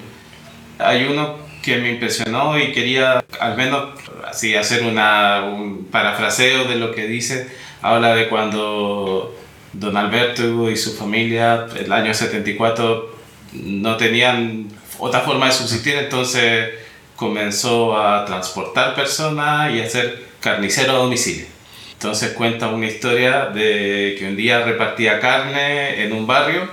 Hay 0.84 1.06
uno 1.06 1.38
que 1.62 1.78
me 1.78 1.92
impresionó 1.92 2.60
y 2.60 2.72
quería 2.72 3.24
al 3.40 3.56
menos 3.56 4.00
así 4.26 4.56
hacer 4.56 4.84
una, 4.84 5.46
un 5.46 5.86
parafraseo 5.86 6.66
de 6.66 6.76
lo 6.76 6.92
que 6.92 7.08
dice. 7.08 7.50
Habla 7.82 8.16
de 8.16 8.30
cuando 8.30 9.36
don 9.72 9.98
Alberto 9.98 10.70
y 10.70 10.78
su 10.78 10.94
familia, 10.94 11.68
el 11.78 11.92
año 11.92 12.14
74, 12.14 13.16
no 13.54 13.98
tenían 13.98 14.68
otra 15.00 15.22
forma 15.22 15.48
de 15.48 15.52
subsistir, 15.54 15.96
entonces 15.96 16.70
comenzó 17.16 17.98
a 17.98 18.26
transportar 18.26 18.96
personas 18.96 19.74
y 19.74 19.82
a 19.82 19.90
ser 19.90 20.28
carnicero 20.40 20.94
a 20.94 20.96
domicilio. 20.96 21.46
Entonces 21.94 22.34
cuenta 22.34 22.68
una 22.68 22.88
historia 22.88 23.46
de 23.46 24.16
que 24.20 24.28
un 24.28 24.36
día 24.36 24.64
repartía 24.64 25.20
carne 25.20 26.04
en 26.04 26.12
un 26.12 26.28
barrio 26.28 26.68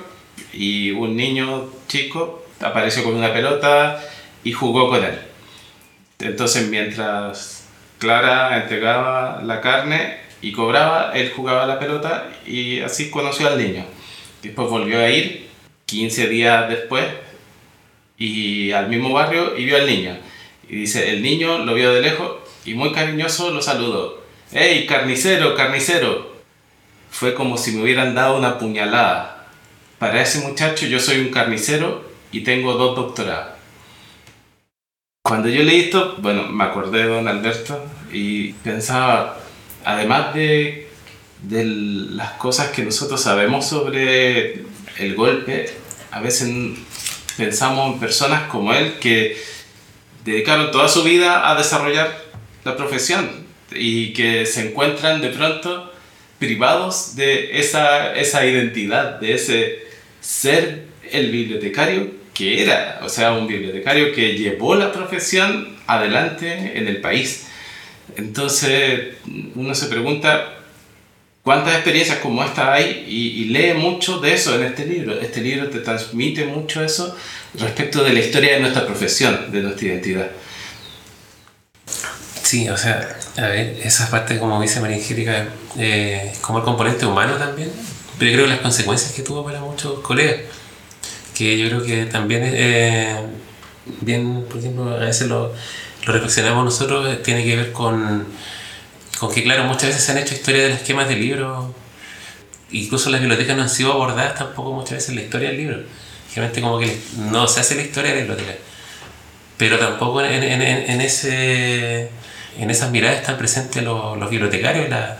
y 0.52 0.90
un 0.90 1.16
niño 1.16 1.68
chico 1.86 2.39
apareció 2.60 3.04
con 3.04 3.14
una 3.14 3.32
pelota 3.32 4.02
y 4.44 4.52
jugó 4.52 4.88
con 4.88 5.04
él. 5.04 5.18
Entonces 6.18 6.68
mientras 6.68 7.68
Clara 7.98 8.60
entregaba 8.62 9.42
la 9.42 9.60
carne 9.60 10.18
y 10.42 10.52
cobraba, 10.52 11.12
él 11.14 11.32
jugaba 11.34 11.66
la 11.66 11.78
pelota 11.78 12.28
y 12.46 12.80
así 12.80 13.10
conoció 13.10 13.48
al 13.48 13.58
niño. 13.58 13.84
Después 14.42 14.68
volvió 14.68 14.98
a 15.00 15.10
ir 15.10 15.48
15 15.86 16.28
días 16.28 16.68
después 16.68 17.04
y 18.16 18.72
al 18.72 18.88
mismo 18.88 19.12
barrio 19.12 19.56
y 19.56 19.64
vio 19.64 19.76
al 19.76 19.86
niño. 19.86 20.16
Y 20.68 20.76
dice, 20.76 21.10
el 21.10 21.22
niño 21.22 21.58
lo 21.58 21.74
vio 21.74 21.92
de 21.92 22.00
lejos 22.00 22.38
y 22.64 22.74
muy 22.74 22.92
cariñoso 22.92 23.50
lo 23.50 23.60
saludó. 23.60 24.22
¡Hey, 24.52 24.86
carnicero, 24.86 25.54
carnicero! 25.54 26.30
Fue 27.10 27.34
como 27.34 27.56
si 27.56 27.72
me 27.72 27.82
hubieran 27.82 28.14
dado 28.14 28.36
una 28.36 28.58
puñalada. 28.58 29.48
Para 29.98 30.22
ese 30.22 30.40
muchacho 30.40 30.86
yo 30.86 31.00
soy 31.00 31.18
un 31.18 31.30
carnicero 31.30 32.09
y 32.32 32.40
tengo 32.40 32.74
dos 32.74 32.96
doctorados. 32.96 33.60
Cuando 35.22 35.48
yo 35.48 35.62
leí 35.62 35.82
esto, 35.82 36.16
bueno, 36.18 36.46
me 36.46 36.64
acordé 36.64 37.02
de 37.02 37.08
don 37.08 37.28
Alberto 37.28 37.84
y 38.12 38.52
pensaba, 38.54 39.38
además 39.84 40.34
de, 40.34 40.88
de 41.42 41.64
las 41.64 42.32
cosas 42.32 42.70
que 42.70 42.82
nosotros 42.82 43.20
sabemos 43.20 43.66
sobre 43.66 44.64
el 44.98 45.14
golpe, 45.14 45.70
a 46.10 46.20
veces 46.20 46.50
pensamos 47.36 47.94
en 47.94 48.00
personas 48.00 48.48
como 48.50 48.72
él 48.72 48.94
que 48.98 49.40
dedicaron 50.24 50.70
toda 50.70 50.88
su 50.88 51.04
vida 51.04 51.50
a 51.50 51.54
desarrollar 51.54 52.24
la 52.64 52.76
profesión 52.76 53.30
y 53.72 54.12
que 54.12 54.46
se 54.46 54.68
encuentran 54.68 55.20
de 55.20 55.30
pronto 55.30 55.92
privados 56.38 57.14
de 57.16 57.60
esa, 57.60 58.14
esa 58.14 58.44
identidad, 58.46 59.20
de 59.20 59.34
ese 59.34 59.78
ser 60.20 60.86
el 61.10 61.30
bibliotecario 61.30 62.19
que 62.40 62.62
era, 62.62 63.00
o 63.02 63.08
sea, 63.10 63.32
un 63.32 63.46
bibliotecario 63.46 64.14
que 64.14 64.32
llevó 64.32 64.74
la 64.74 64.90
profesión 64.90 65.76
adelante 65.86 66.72
en 66.74 66.88
el 66.88 66.98
país. 67.02 67.48
Entonces, 68.16 69.16
uno 69.54 69.74
se 69.74 69.86
pregunta 69.88 70.54
cuántas 71.42 71.74
experiencias 71.74 72.16
como 72.20 72.42
esta 72.42 72.72
hay 72.72 73.04
y, 73.06 73.44
lee 73.44 73.74
mucho 73.74 74.20
de 74.20 74.32
eso 74.32 74.54
en 74.54 74.64
este 74.64 74.86
libro. 74.86 75.20
Este 75.20 75.42
libro 75.42 75.68
te 75.68 75.80
transmite 75.80 76.46
mucho 76.46 76.82
eso 76.82 77.14
respecto 77.58 78.02
de 78.02 78.14
la 78.14 78.20
historia 78.20 78.54
de 78.54 78.60
nuestra 78.60 78.86
profesión, 78.86 79.52
de 79.52 79.60
nuestra 79.60 79.88
identidad. 79.88 80.30
Sí, 82.42 82.70
o 82.70 82.76
sea, 82.78 83.18
a 83.36 83.48
ver, 83.48 83.80
esa 83.84 84.10
parte, 84.10 84.38
como 84.38 84.62
dice 84.62 84.80
María 84.80 84.96
Angélica, 84.96 85.46
eh, 85.78 86.32
como 86.40 86.60
el 86.60 86.64
componente 86.64 87.04
humano 87.04 87.34
también, 87.34 87.70
pero 88.18 88.32
creo 88.32 88.44
que 88.46 88.50
las 88.52 88.60
consecuencias 88.60 89.12
que 89.12 89.20
tuvo 89.20 89.44
para 89.44 89.60
muchos 89.60 90.00
colegas 90.00 90.36
que 91.40 91.56
yo 91.56 91.68
creo 91.68 91.82
que 91.82 92.04
también, 92.04 92.42
eh, 92.44 93.16
bien, 94.02 94.44
por 94.46 94.58
ejemplo, 94.58 94.90
a 94.90 94.98
veces 94.98 95.26
lo, 95.26 95.54
lo 96.04 96.12
reflexionamos 96.12 96.66
nosotros, 96.66 97.08
eh, 97.08 97.16
tiene 97.16 97.44
que 97.44 97.56
ver 97.56 97.72
con, 97.72 98.26
con 99.18 99.32
que, 99.32 99.42
claro, 99.42 99.64
muchas 99.64 99.84
veces 99.84 100.02
se 100.04 100.12
han 100.12 100.18
hecho 100.18 100.34
historias 100.34 100.64
de 100.64 100.68
los 100.68 100.78
esquemas 100.80 101.08
de 101.08 101.16
libros, 101.16 101.68
incluso 102.72 103.08
las 103.08 103.20
bibliotecas 103.20 103.56
no 103.56 103.62
han 103.62 103.70
sido 103.70 103.92
abordadas 103.92 104.34
tampoco 104.34 104.72
muchas 104.72 104.92
veces 104.92 105.08
en 105.08 105.16
la 105.16 105.22
historia 105.22 105.48
del 105.48 105.56
libro. 105.56 105.78
Generalmente 106.28 106.60
como 106.60 106.78
que 106.78 106.96
no 107.16 107.48
se 107.48 107.60
hace 107.60 107.74
la 107.74 107.82
historia 107.82 108.10
de 108.10 108.16
la 108.16 108.24
biblioteca, 108.26 108.58
pero 109.56 109.78
tampoco 109.78 110.22
en, 110.22 110.42
en, 110.42 110.62
en, 110.62 111.00
ese, 111.00 112.10
en 112.58 112.70
esas 112.70 112.90
miradas 112.90 113.20
están 113.20 113.38
presentes 113.38 113.82
los, 113.82 114.18
los 114.18 114.28
bibliotecarios 114.30 114.86
y 114.86 114.90
la, 114.90 115.18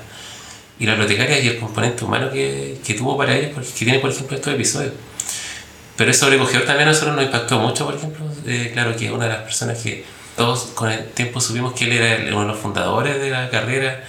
y 0.79 0.85
la 0.85 0.93
bibliotecaria 0.93 1.41
y 1.41 1.49
el 1.49 1.59
componente 1.59 2.05
humano 2.05 2.31
que, 2.31 2.79
que 2.87 2.93
tuvo 2.93 3.17
para 3.17 3.35
ellos, 3.35 3.73
que 3.73 3.85
tiene 3.87 4.01
por 4.01 4.11
ejemplo 4.11 4.37
estos 4.37 4.53
episodios. 4.53 4.93
Pero 6.01 6.13
eso 6.13 6.21
sobrecogedor 6.25 6.65
también 6.65 6.89
a 6.89 6.93
nosotros 6.93 7.15
nos 7.15 7.27
impactó 7.27 7.59
mucho, 7.59 7.85
por 7.85 7.95
ejemplo. 7.95 8.25
Eh, 8.47 8.71
claro 8.73 8.97
que 8.97 9.13
una 9.13 9.27
de 9.27 9.35
las 9.35 9.43
personas 9.43 9.83
que 9.83 10.03
todos 10.35 10.71
con 10.75 10.91
el 10.91 11.05
tiempo 11.11 11.43
supimos 11.43 11.75
que 11.75 11.85
él 11.85 11.93
era 11.93 12.35
uno 12.35 12.41
de 12.41 12.47
los 12.47 12.59
fundadores 12.59 13.21
de 13.21 13.29
la 13.29 13.51
carrera. 13.51 14.03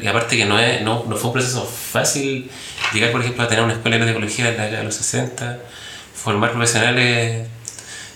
Y 0.00 0.06
aparte 0.06 0.36
que 0.36 0.44
no, 0.44 0.56
es, 0.60 0.82
no, 0.82 1.04
no, 1.08 1.16
fue 1.16 1.30
un 1.30 1.32
proceso 1.32 1.64
fácil 1.66 2.48
llegar, 2.94 3.10
por 3.10 3.22
ejemplo, 3.22 3.42
a 3.42 3.48
tener 3.48 3.64
una 3.64 3.72
escuela 3.72 3.98
de 3.98 4.08
ecología 4.08 4.50
en 4.50 4.56
la 4.56 4.62
década 4.62 4.78
de 4.78 4.84
los 4.84 4.94
60, 4.94 5.58
formar 6.14 6.52
profesionales 6.52 7.48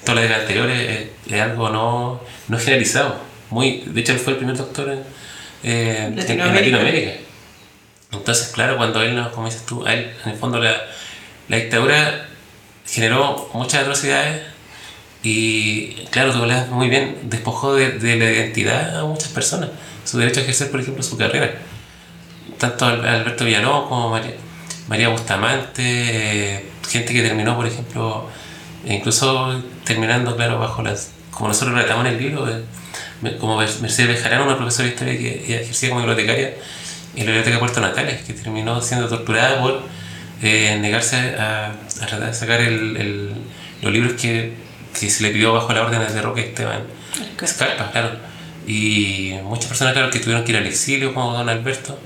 todas 0.05 0.15
las 0.15 0.23
décadas 0.23 0.43
anteriores, 0.43 0.79
eh, 0.79 1.13
es 1.31 1.41
algo 1.41 1.69
no, 1.69 2.21
no 2.47 2.59
generalizado. 2.61 3.17
Muy, 3.51 3.83
de 3.87 4.03
hecho, 4.03 4.13
él 4.13 4.21
fue 4.21 4.35
el 4.35 4.39
primer 4.39 4.57
doctor 4.57 4.89
en, 4.89 5.03
eh, 5.65 6.05
en, 6.05 6.17
Latinoamérica. 6.17 7.11
Entonces, 8.13 8.53
claro, 8.55 8.77
cuando 8.77 9.03
él 9.03 9.17
nos, 9.17 9.33
como 9.33 9.49
dices 9.49 9.67
tú, 9.67 9.85
a 9.85 9.95
él, 9.95 10.13
en 10.25 10.31
el 10.31 10.39
fondo 10.39 10.61
la, 10.61 10.77
la 11.49 11.57
dictadura 11.57 12.29
generó 12.91 13.49
muchas 13.53 13.83
atrocidades 13.83 14.43
y, 15.23 16.07
claro, 16.11 16.33
tú 16.33 16.39
hablas 16.39 16.69
muy 16.69 16.89
bien, 16.89 17.19
despojó 17.25 17.75
de, 17.75 17.93
de, 17.93 18.17
la 18.17 18.25
identidad 18.31 19.01
a 19.01 19.05
muchas 19.05 19.29
personas, 19.29 19.71
su 20.05 20.19
derecho 20.19 20.41
a 20.41 20.43
ejercer, 20.45 20.71
por 20.71 20.81
ejemplo, 20.81 21.03
su 21.03 21.17
carrera. 21.17 21.53
Tanto 22.59 22.87
Alberto 22.87 23.45
Villalobos 23.45 23.89
como 23.89 24.11
María, 24.11 24.35
María 24.89 25.09
Bustamante, 25.09 25.83
eh, 25.83 26.65
gente 26.89 27.13
que 27.13 27.23
terminó, 27.23 27.55
por 27.57 27.67
ejemplo, 27.67 28.29
e 28.85 28.95
incluso 28.95 29.63
terminando, 29.85 30.37
claro, 30.37 30.59
bajo 30.59 30.83
las. 30.83 31.11
como 31.31 31.49
nosotros 31.49 31.75
relatamos 31.75 32.07
en 32.07 32.13
el 32.15 32.19
libro, 32.19 32.49
eh, 32.49 33.37
como 33.39 33.57
Mercedes 33.57 34.09
Bejarano, 34.09 34.45
una 34.45 34.57
profesora 34.57 34.89
de 34.89 34.95
historia 34.95 35.19
que 35.19 35.61
ejercía 35.61 35.91
como 35.91 36.01
bibliotecaria 36.01 36.55
en 37.15 37.27
la 37.27 37.33
biblioteca 37.33 37.59
Puerto 37.59 37.81
Natales, 37.81 38.23
que 38.23 38.33
terminó 38.33 38.81
siendo 38.81 39.09
torturada 39.09 39.61
por 39.61 39.83
eh, 40.43 40.79
negarse 40.81 41.17
a, 41.37 41.73
a, 41.73 42.33
sacar 42.33 42.61
el, 42.61 42.97
el, 42.97 43.31
los 43.83 43.93
libros 43.93 44.15
que, 44.21 44.55
que, 44.99 45.11
se 45.11 45.23
le 45.23 45.31
pidió 45.31 45.53
bajo 45.53 45.73
la 45.73 45.83
orden 45.83 46.01
de 46.01 46.23
Roque 46.23 46.41
Esteban 46.41 46.83
Escarpa, 47.41 47.91
claro. 47.91 48.11
Y 48.67 49.35
muchas 49.45 49.67
personas, 49.67 49.95
claro, 49.95 50.11
que 50.11 50.21
tuvieron 50.21 50.45
que 50.45 50.53
ir 50.53 50.59
al 50.59 50.67
exilio, 50.67 51.13
como 51.15 51.33
don 51.33 51.49
Alberto, 51.49 51.99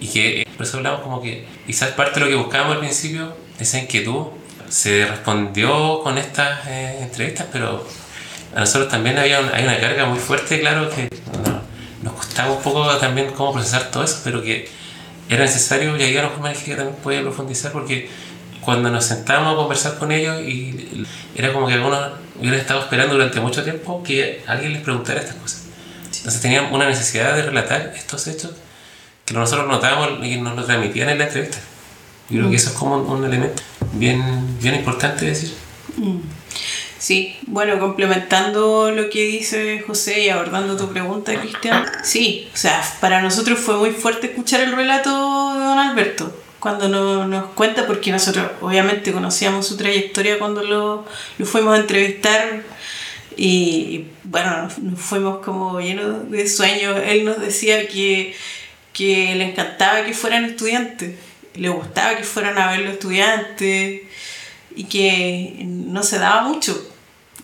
y 0.00 0.08
que 0.08 0.46
por 0.56 0.66
eso 0.66 0.78
hablamos 0.78 1.00
como 1.00 1.20
que 1.20 1.46
quizás 1.66 1.90
parte 1.90 2.20
de 2.20 2.26
lo 2.26 2.30
que 2.30 2.36
buscábamos 2.36 2.74
al 2.74 2.80
principio, 2.80 3.36
esa 3.58 3.78
inquietud, 3.78 4.26
se 4.68 5.06
respondió 5.06 6.00
con 6.02 6.18
estas 6.18 6.66
eh, 6.66 6.98
entrevistas, 7.02 7.46
pero 7.52 7.86
a 8.54 8.60
nosotros 8.60 8.90
también 8.90 9.18
había 9.18 9.38
hay 9.54 9.64
una 9.64 9.78
carga 9.78 10.06
muy 10.06 10.18
fuerte, 10.18 10.60
claro, 10.60 10.88
que 10.90 11.08
no, 11.44 11.60
nos 12.02 12.14
costaba 12.14 12.52
un 12.52 12.62
poco 12.62 12.86
también 12.96 13.32
cómo 13.32 13.52
procesar 13.52 13.90
todo 13.90 14.04
eso, 14.04 14.20
pero 14.24 14.42
que 14.42 14.68
era 15.28 15.44
necesario, 15.44 15.96
y 15.96 16.02
ahí 16.02 16.16
a 16.16 16.22
lo 16.22 16.30
mejor 16.30 16.52
que 16.52 16.74
también 16.74 16.96
podía 17.02 17.22
profundizar, 17.22 17.72
porque 17.72 18.08
cuando 18.60 18.90
nos 18.90 19.04
sentábamos 19.04 19.54
a 19.54 19.56
conversar 19.56 19.98
con 19.98 20.12
ellos, 20.12 20.40
y 20.42 21.06
era 21.34 21.52
como 21.52 21.66
que 21.66 21.74
algunos 21.74 22.00
hubieran 22.38 22.60
estado 22.60 22.80
esperando 22.80 23.14
durante 23.14 23.40
mucho 23.40 23.62
tiempo 23.62 24.02
que 24.02 24.42
alguien 24.46 24.72
les 24.72 24.82
preguntara 24.82 25.20
estas 25.20 25.36
cosas. 25.36 25.62
Entonces 26.18 26.40
tenían 26.40 26.72
una 26.72 26.86
necesidad 26.86 27.36
de 27.36 27.42
relatar 27.42 27.92
estos 27.96 28.26
hechos 28.26 28.52
que 29.24 29.34
nosotros 29.34 29.68
notábamos 29.68 30.24
y 30.24 30.36
nos 30.40 30.56
lo 30.56 30.64
transmitían 30.64 31.08
en 31.10 31.18
la 31.18 31.24
entrevista. 31.24 31.58
Yo 32.30 32.38
creo 32.38 32.50
que 32.50 32.56
eso 32.56 32.70
es 32.70 32.76
como 32.76 32.96
un, 32.96 33.24
elemento 33.24 33.62
bien, 33.92 34.58
bien 34.60 34.74
importante 34.74 35.26
decir. 35.26 35.54
Mm. 35.96 36.18
Sí, 37.06 37.36
bueno, 37.46 37.78
complementando 37.78 38.90
lo 38.90 39.08
que 39.10 39.26
dice 39.26 39.80
José 39.86 40.24
y 40.24 40.28
abordando 40.28 40.76
tu 40.76 40.92
pregunta, 40.92 41.40
Cristian, 41.40 41.86
sí, 42.02 42.48
o 42.52 42.56
sea, 42.56 42.82
para 43.00 43.22
nosotros 43.22 43.60
fue 43.60 43.76
muy 43.76 43.92
fuerte 43.92 44.26
escuchar 44.26 44.62
el 44.62 44.72
relato 44.72 45.10
de 45.54 45.60
don 45.60 45.78
Alberto 45.78 46.36
cuando 46.58 46.88
nos, 46.88 47.52
cuenta, 47.52 47.86
porque 47.86 48.10
nosotros 48.10 48.50
obviamente 48.60 49.12
conocíamos 49.12 49.68
su 49.68 49.76
trayectoria 49.76 50.40
cuando 50.40 50.64
lo, 50.64 51.04
fuimos 51.44 51.76
a 51.76 51.80
entrevistar 51.82 52.64
y, 53.36 54.06
bueno, 54.24 54.68
nos 54.82 54.98
fuimos 54.98 55.44
como 55.44 55.80
llenos 55.80 56.28
de 56.28 56.48
sueños. 56.48 57.00
Él 57.06 57.24
nos 57.24 57.40
decía 57.40 57.86
que, 57.86 58.34
que 58.92 59.32
le 59.36 59.50
encantaba 59.50 60.04
que 60.04 60.12
fueran 60.12 60.44
estudiantes, 60.44 61.14
le 61.54 61.68
gustaba 61.68 62.16
que 62.16 62.24
fueran 62.24 62.58
a 62.58 62.72
verlo 62.72 62.90
estudiantes 62.90 64.02
y 64.74 64.84
que 64.86 65.54
no 65.64 66.02
se 66.02 66.18
daba 66.18 66.42
mucho. 66.42 66.94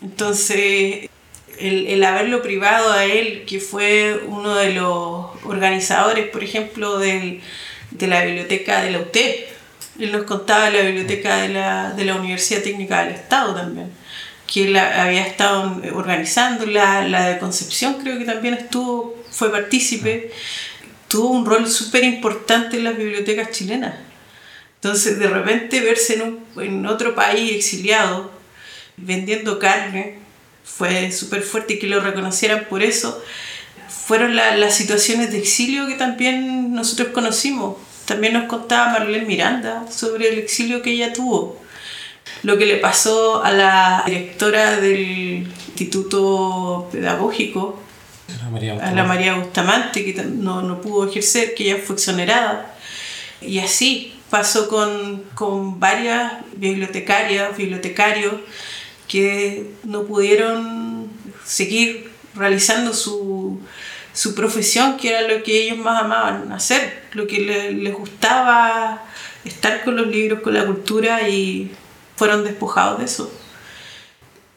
Entonces, 0.01 1.11
el, 1.59 1.87
el, 1.87 2.05
haberlo 2.05 2.43
privado 2.43 2.93
a 2.93 3.05
él, 3.05 3.45
que 3.47 3.61
fue 3.61 4.21
uno 4.27 4.55
de 4.55 4.73
los 4.73 5.27
organizadores, 5.45 6.29
por 6.29 6.43
ejemplo, 6.43 6.99
del, 6.99 7.41
de 7.91 8.07
la 8.07 8.25
biblioteca 8.25 8.83
de 8.83 8.91
la 8.91 9.01
UTEP, 9.01 9.49
él 9.99 10.13
nos 10.13 10.25
contaba 10.25 10.71
la 10.71 10.83
biblioteca 10.83 11.37
de 11.43 11.49
la, 11.51 11.93
de 11.93 12.05
la 12.05 12.17
Universidad 12.17 12.63
Técnica 12.63 13.05
del 13.05 13.15
Estado 13.15 13.55
también, 13.55 13.93
que 14.47 14.69
la, 14.69 15.03
había 15.03 15.27
estado 15.27 15.81
organizando, 15.95 16.67
la, 16.67 17.07
la 17.07 17.29
de 17.29 17.39
Concepción 17.39 17.99
creo 18.03 18.19
que 18.19 18.25
también 18.25 18.55
estuvo, 18.55 19.23
fue 19.31 19.51
partícipe, 19.51 20.33
tuvo 21.09 21.29
un 21.29 21.45
rol 21.45 21.69
súper 21.69 22.05
importante 22.05 22.79
en 22.79 22.85
las 22.85 22.97
bibliotecas 22.97 23.51
chilenas. 23.51 23.95
Entonces, 24.77 25.19
de 25.19 25.29
repente 25.29 25.81
verse 25.81 26.15
en, 26.15 26.23
un, 26.23 26.63
en 26.63 26.87
otro 26.87 27.15
país 27.15 27.53
exiliado, 27.53 28.33
vendiendo 28.97 29.59
carne, 29.59 30.19
fue 30.65 31.13
súper 31.13 31.43
fuerte 31.43 31.79
que 31.79 31.87
lo 31.87 32.01
reconocieran 32.01 32.67
por 32.69 32.83
eso. 32.83 33.23
Fueron 33.89 34.37
las 34.37 34.75
situaciones 34.75 35.31
de 35.33 35.39
exilio 35.39 35.87
que 35.87 35.95
también 35.95 36.73
nosotros 36.73 37.09
conocimos. 37.09 37.77
También 38.05 38.33
nos 38.33 38.45
contaba 38.45 38.93
Marlene 38.93 39.27
Miranda 39.27 39.87
sobre 39.91 40.29
el 40.29 40.39
exilio 40.39 40.83
que 40.83 40.91
ella 40.91 41.13
tuvo 41.13 41.63
lo 42.43 42.59
que 42.59 42.67
le 42.67 42.77
pasó 42.77 43.43
a 43.43 43.53
la 43.53 44.03
directora 44.07 44.81
del 44.81 45.47
Instituto 45.69 46.89
Pedagógico, 46.91 47.81
a 48.81 48.91
la 48.91 49.05
María 49.05 49.35
Bustamante, 49.35 50.05
que 50.05 50.23
no, 50.25 50.63
no, 50.63 50.81
pudo 50.81 51.09
ejercer, 51.09 51.55
que 51.55 51.65
ella 51.65 51.83
fue 51.85 51.97
exonerada. 51.97 52.75
Y 53.41 53.59
así 53.59 54.15
pasó 54.31 54.69
con, 54.69 55.23
con 55.35 55.79
varias 55.79 56.33
bibliotecarias, 56.57 57.57
bibliotecarios, 57.57 58.35
que 59.13 59.67
no 59.85 60.05
pudieron 60.05 61.07
seguir 61.45 62.11
realizando 62.35 62.95
su, 62.95 63.61
su 64.15 64.35
profesión, 64.35 64.97
que 64.97 65.11
era 65.11 65.29
lo 65.29 65.43
que 65.43 65.65
ellos 65.65 65.77
más 65.77 66.03
amaban 66.03 66.51
hacer, 66.51 67.03
lo 67.13 67.27
que 67.27 67.41
les 67.75 67.93
gustaba 67.93 69.05
estar 69.45 69.85
con 69.85 69.97
los 69.97 70.07
libros, 70.07 70.41
con 70.41 70.55
la 70.55 70.65
cultura 70.65 71.29
y 71.29 71.71
fueron 72.17 72.43
despojados 72.43 73.01
de 73.01 73.05
eso. 73.05 73.31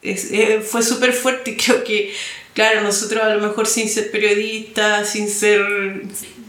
Eh, 0.02 0.64
fue 0.66 0.82
súper 0.82 1.12
fuerte 1.12 1.54
creo 1.62 1.84
que, 1.84 2.14
claro, 2.54 2.80
nosotros 2.80 3.22
a 3.22 3.34
lo 3.34 3.46
mejor 3.46 3.66
sin 3.66 3.90
ser 3.90 4.10
periodistas, 4.10 5.10
sin 5.10 5.28
ser, 5.28 5.60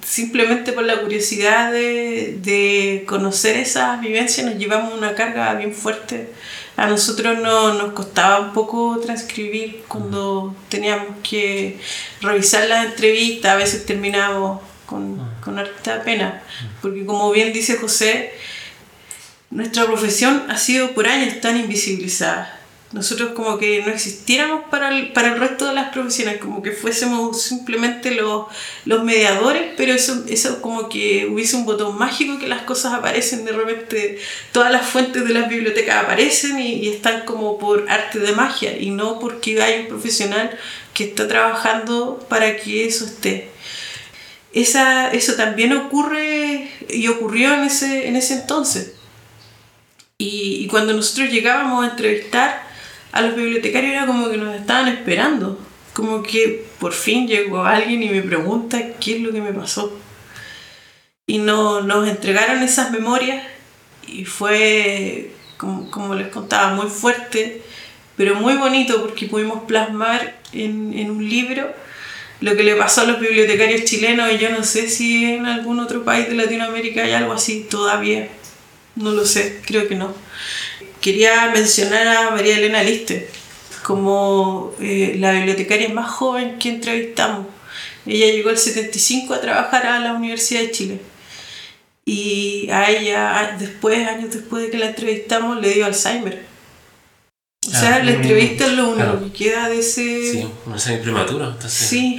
simplemente 0.01 0.71
por 0.71 0.85
la 0.85 1.01
curiosidad 1.01 1.73
de, 1.73 2.37
de 2.41 3.03
conocer 3.05 3.57
esas 3.57 3.99
vivencias, 3.99 4.45
nos 4.45 4.55
llevamos 4.55 4.93
una 4.93 5.13
carga 5.13 5.55
bien 5.55 5.73
fuerte. 5.73 6.29
A 6.77 6.85
nosotros 6.85 7.39
no, 7.39 7.73
nos 7.73 7.93
costaba 7.93 8.39
un 8.39 8.53
poco 8.53 8.99
transcribir 8.99 9.83
cuando 9.87 10.55
teníamos 10.69 11.07
que 11.27 11.79
revisar 12.21 12.67
las 12.69 12.85
entrevistas, 12.85 13.51
a 13.51 13.55
veces 13.55 13.85
terminábamos 13.85 14.61
con, 14.85 15.19
con 15.43 15.57
harta 15.57 16.03
pena, 16.03 16.43
porque 16.81 17.03
como 17.05 17.31
bien 17.31 17.51
dice 17.51 17.77
José, 17.77 18.31
nuestra 19.49 19.85
profesión 19.85 20.45
ha 20.49 20.57
sido 20.57 20.93
por 20.93 21.07
años 21.07 21.41
tan 21.41 21.57
invisibilizada. 21.57 22.56
Nosotros 22.93 23.31
como 23.33 23.57
que 23.57 23.83
no 23.85 23.91
existiéramos 23.91 24.63
para 24.69 24.97
el, 24.97 25.11
para 25.11 25.33
el 25.33 25.39
resto 25.39 25.67
de 25.67 25.73
las 25.73 25.89
profesiones, 25.89 26.37
como 26.37 26.61
que 26.61 26.71
fuésemos 26.71 27.41
simplemente 27.41 28.11
los, 28.11 28.45
los 28.85 29.03
mediadores, 29.03 29.73
pero 29.75 29.91
eso, 29.91 30.23
eso 30.29 30.61
como 30.61 30.87
que 30.87 31.27
hubiese 31.29 31.57
un 31.57 31.65
botón 31.65 31.97
mágico 31.97 32.39
que 32.39 32.47
las 32.47 32.61
cosas 32.61 32.93
aparecen 32.93 33.43
de 33.43 33.51
repente, 33.51 34.19
todas 34.53 34.71
las 34.71 34.87
fuentes 34.87 35.27
de 35.27 35.33
las 35.33 35.49
bibliotecas 35.49 36.05
aparecen 36.05 36.59
y, 36.59 36.87
están 36.87 37.25
como 37.25 37.57
por 37.59 37.85
arte 37.89 38.19
de 38.19 38.31
magia 38.31 38.77
y 38.79 38.91
no 38.91 39.19
porque 39.19 39.61
hay 39.61 39.81
un 39.81 39.87
profesional 39.87 40.57
que 40.93 41.03
está 41.03 41.27
trabajando 41.27 42.25
para 42.29 42.55
que 42.55 42.87
eso 42.87 43.03
esté. 43.03 43.49
Esa, 44.53 45.11
eso 45.11 45.33
también 45.33 45.73
ocurre 45.73 46.71
y 46.89 47.09
ocurrió 47.09 47.53
en 47.53 47.65
ese, 47.65 48.07
en 48.07 48.15
ese 48.15 48.35
entonces. 48.35 48.93
Y, 50.17 50.63
y, 50.63 50.67
cuando 50.67 50.93
nosotros 50.93 51.29
llegábamos 51.29 51.85
a 51.85 51.89
entrevistar 51.91 52.66
a 53.11 53.21
los 53.21 53.35
bibliotecarios 53.35 53.93
era 53.93 54.05
como 54.05 54.29
que 54.29 54.37
nos 54.37 54.55
estaban 54.55 54.87
esperando. 54.87 55.59
Como 55.93 56.21
que 56.21 56.65
por 56.79 56.93
fin 56.93 57.27
llegó 57.27 57.63
alguien 57.63 58.03
y 58.03 58.09
me 58.09 58.21
pregunta 58.21 58.79
qué 58.99 59.15
es 59.15 59.21
lo 59.21 59.31
que 59.31 59.41
me 59.41 59.53
pasó. 59.53 59.97
Y 61.25 61.39
no, 61.39 61.81
nos 61.81 62.07
entregaron 62.07 62.63
esas 62.63 62.91
memorias 62.91 63.43
y 64.07 64.23
fue, 64.25 65.31
como, 65.57 65.91
como 65.91 66.15
les 66.15 66.27
contaba, 66.27 66.73
muy 66.73 66.87
fuerte, 66.87 67.61
pero 68.15 68.35
muy 68.35 68.55
bonito 68.55 69.01
porque 69.01 69.25
pudimos 69.25 69.63
plasmar 69.63 70.39
en, 70.53 70.93
en 70.97 71.11
un 71.11 71.27
libro 71.27 71.73
lo 72.39 72.55
que 72.55 72.63
le 72.63 72.75
pasó 72.75 73.01
a 73.01 73.05
los 73.05 73.19
bibliotecarios 73.19 73.83
chilenos 73.85 74.31
y 74.31 74.37
yo 74.37 74.49
no 74.49 74.63
sé 74.63 74.89
si 74.89 75.25
en 75.25 75.45
algún 75.45 75.79
otro 75.79 76.03
país 76.03 76.29
de 76.29 76.35
Latinoamérica 76.35 77.03
hay 77.03 77.13
algo 77.13 77.33
así 77.33 77.65
todavía. 77.69 78.29
No 78.95 79.11
lo 79.11 79.25
sé, 79.25 79.61
creo 79.65 79.87
que 79.87 79.95
no. 79.95 80.13
Quería 81.01 81.51
mencionar 81.53 82.07
a 82.07 82.31
María 82.31 82.57
Elena 82.57 82.83
Liste 82.83 83.29
como 83.83 84.73
eh, 84.81 85.15
la 85.17 85.31
bibliotecaria 85.31 85.89
más 85.89 86.09
joven 86.09 86.59
que 86.59 86.69
entrevistamos. 86.69 87.47
Ella 88.05 88.27
llegó 88.27 88.49
el 88.49 88.57
75 88.57 89.33
a 89.33 89.41
trabajar 89.41 89.85
a 89.85 89.99
la 89.99 90.13
Universidad 90.13 90.61
de 90.61 90.71
Chile. 90.71 90.99
Y 92.03 92.69
a 92.69 92.89
ella, 92.89 93.55
después, 93.59 94.07
años 94.07 94.33
después 94.33 94.63
de 94.63 94.71
que 94.71 94.77
la 94.77 94.87
entrevistamos, 94.87 95.61
le 95.61 95.73
dio 95.73 95.85
Alzheimer. 95.85 96.45
O 97.67 97.69
sea, 97.69 97.95
ah, 97.95 98.03
la 98.03 98.11
entrevista 98.11 98.65
es 98.65 98.73
lo 98.73 98.89
único 98.89 99.23
que 99.25 99.45
queda 99.45 99.67
de 99.67 99.79
ese... 99.79 100.31
Sí, 100.31 100.47
un 100.65 100.79
semi 100.79 101.03
prematuro. 101.03 101.49
Entonces, 101.49 101.87
sí, 101.87 102.17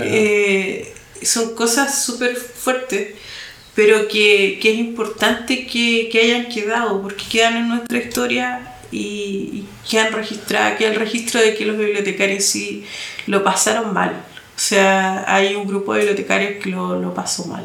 eh, 0.00 0.94
son 1.22 1.54
cosas 1.54 2.04
súper 2.04 2.34
fuertes 2.36 3.14
pero 3.74 4.08
que, 4.08 4.58
que 4.60 4.72
es 4.72 4.78
importante 4.78 5.66
que, 5.66 6.08
que, 6.10 6.20
hayan 6.20 6.46
quedado, 6.48 7.02
porque 7.02 7.24
quedan 7.30 7.56
en 7.56 7.68
nuestra 7.68 7.98
historia 7.98 8.76
y, 8.90 9.64
y 9.90 9.96
han 9.96 10.12
registrado, 10.12 10.76
que 10.76 10.86
el 10.86 10.96
registro 10.96 11.40
de 11.40 11.54
que 11.54 11.64
los 11.64 11.78
bibliotecarios 11.78 12.44
sí 12.44 12.84
lo 13.26 13.44
pasaron 13.44 13.92
mal. 13.92 14.10
O 14.10 14.58
sea, 14.62 15.24
hay 15.26 15.54
un 15.54 15.66
grupo 15.66 15.94
de 15.94 16.00
bibliotecarios 16.00 16.62
que 16.62 16.70
lo 16.70 17.14
pasó 17.14 17.46
mal. 17.46 17.64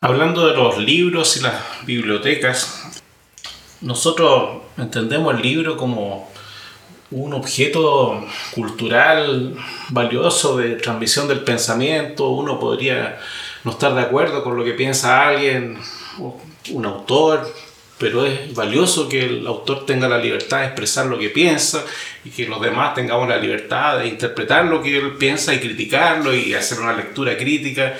Hablando 0.00 0.46
de 0.46 0.54
los 0.54 0.78
libros 0.78 1.38
y 1.38 1.40
las 1.40 1.54
bibliotecas, 1.86 3.02
nosotros 3.80 4.62
entendemos 4.76 5.34
el 5.34 5.40
libro 5.40 5.76
como 5.76 6.30
un 7.10 7.32
objeto 7.32 8.24
cultural 8.54 9.56
valioso 9.90 10.56
de 10.56 10.76
transmisión 10.76 11.28
del 11.28 11.40
pensamiento. 11.40 12.28
Uno 12.28 12.58
podría 12.58 13.18
no 13.64 13.70
estar 13.72 13.94
de 13.94 14.02
acuerdo 14.02 14.44
con 14.44 14.56
lo 14.56 14.64
que 14.64 14.72
piensa 14.72 15.26
alguien, 15.26 15.78
un 16.70 16.86
autor, 16.86 17.50
pero 17.98 18.26
es 18.26 18.54
valioso 18.54 19.08
que 19.08 19.24
el 19.24 19.46
autor 19.46 19.86
tenga 19.86 20.08
la 20.08 20.18
libertad 20.18 20.60
de 20.60 20.66
expresar 20.66 21.06
lo 21.06 21.18
que 21.18 21.30
piensa 21.30 21.84
y 22.24 22.30
que 22.30 22.46
los 22.46 22.60
demás 22.60 22.94
tengamos 22.94 23.28
la 23.28 23.38
libertad 23.38 23.98
de 23.98 24.08
interpretar 24.08 24.64
lo 24.66 24.82
que 24.82 24.98
él 24.98 25.12
piensa 25.12 25.54
y 25.54 25.60
criticarlo 25.60 26.34
y 26.34 26.54
hacer 26.54 26.80
una 26.80 26.92
lectura 26.92 27.36
crítica. 27.36 27.96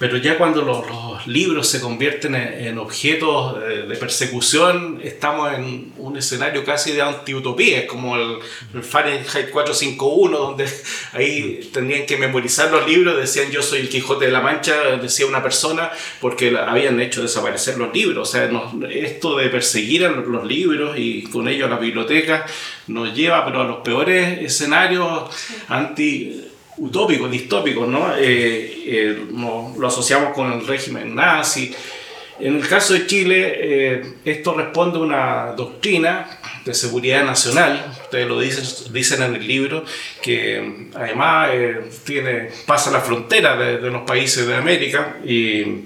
Pero 0.00 0.16
ya 0.16 0.38
cuando 0.38 0.62
los, 0.62 0.88
los 0.88 1.26
libros 1.26 1.68
se 1.68 1.78
convierten 1.78 2.34
en, 2.34 2.68
en 2.68 2.78
objetos 2.78 3.60
de, 3.60 3.82
de, 3.82 3.96
persecución, 3.96 4.98
estamos 5.04 5.52
en 5.52 5.92
un 5.98 6.16
escenario 6.16 6.64
casi 6.64 6.92
de 6.92 7.02
antiutopía, 7.02 7.80
es 7.80 7.84
como 7.84 8.16
el, 8.16 8.38
el, 8.72 8.82
Fahrenheit 8.82 9.50
451, 9.50 10.38
donde 10.38 10.66
ahí 11.12 11.68
tenían 11.70 12.06
que 12.06 12.16
memorizar 12.16 12.70
los 12.70 12.88
libros, 12.88 13.18
decían 13.18 13.50
yo 13.50 13.60
soy 13.60 13.80
el 13.80 13.90
Quijote 13.90 14.24
de 14.24 14.32
la 14.32 14.40
Mancha, 14.40 14.96
decía 14.96 15.26
una 15.26 15.42
persona, 15.42 15.90
porque 16.18 16.56
habían 16.56 16.98
hecho 16.98 17.20
desaparecer 17.20 17.76
los 17.76 17.92
libros. 17.92 18.26
O 18.26 18.32
sea, 18.32 18.46
nos, 18.46 18.72
esto 18.90 19.36
de 19.36 19.50
perseguir 19.50 20.06
a 20.06 20.10
los 20.12 20.46
libros 20.46 20.96
y 20.98 21.24
con 21.24 21.46
ello 21.46 21.66
a 21.66 21.68
las 21.68 21.80
bibliotecas 21.80 22.50
nos 22.86 23.14
lleva 23.14 23.44
pero 23.44 23.60
a 23.60 23.64
los 23.64 23.78
peores 23.78 24.40
escenarios 24.40 25.28
anti 25.68 26.49
utópicos, 26.80 27.30
distópicos, 27.30 27.86
¿no? 27.86 28.16
Eh, 28.16 28.82
eh, 28.86 29.24
no, 29.32 29.74
lo 29.78 29.86
asociamos 29.86 30.32
con 30.34 30.52
el 30.52 30.66
régimen 30.66 31.14
nazi. 31.14 31.72
En 32.40 32.56
el 32.56 32.66
caso 32.66 32.94
de 32.94 33.06
Chile, 33.06 33.52
eh, 33.54 34.02
esto 34.24 34.54
responde 34.54 34.98
a 34.98 35.02
una 35.02 35.52
doctrina 35.52 36.38
de 36.64 36.72
seguridad 36.72 37.24
nacional, 37.24 37.94
ustedes 38.02 38.26
lo 38.26 38.40
dicen, 38.40 38.92
dicen 38.92 39.22
en 39.22 39.34
el 39.34 39.46
libro, 39.46 39.84
que 40.22 40.88
además 40.94 41.50
tiene, 42.04 42.48
pasa 42.66 42.90
la 42.90 43.00
frontera 43.00 43.56
de, 43.56 43.78
de 43.78 43.90
los 43.90 44.02
países 44.02 44.46
de 44.46 44.54
América 44.54 45.18
y 45.24 45.84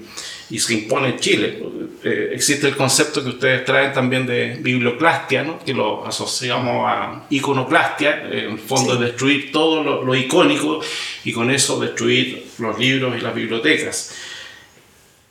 y 0.49 0.59
se 0.59 0.73
impone 0.73 1.09
en 1.09 1.19
Chile. 1.19 1.63
Eh, 2.03 2.31
existe 2.33 2.67
el 2.67 2.75
concepto 2.75 3.23
que 3.23 3.29
ustedes 3.29 3.65
traen 3.65 3.93
también 3.93 4.25
de 4.27 4.57
biblioclastia, 4.59 5.43
¿no? 5.43 5.59
que 5.63 5.73
lo 5.73 6.05
asociamos 6.05 6.85
a 6.87 7.25
iconoclastia, 7.29 8.23
en 8.25 8.51
el 8.51 8.59
fondo 8.59 8.95
sí. 8.95 9.03
destruir 9.03 9.51
todo 9.51 9.83
lo, 9.83 10.03
lo, 10.03 10.13
icónico 10.15 10.81
y 11.23 11.33
con 11.33 11.49
eso 11.49 11.79
destruir 11.79 12.45
los 12.59 12.77
libros 12.77 13.17
y 13.17 13.21
las 13.21 13.33
bibliotecas. 13.33 14.13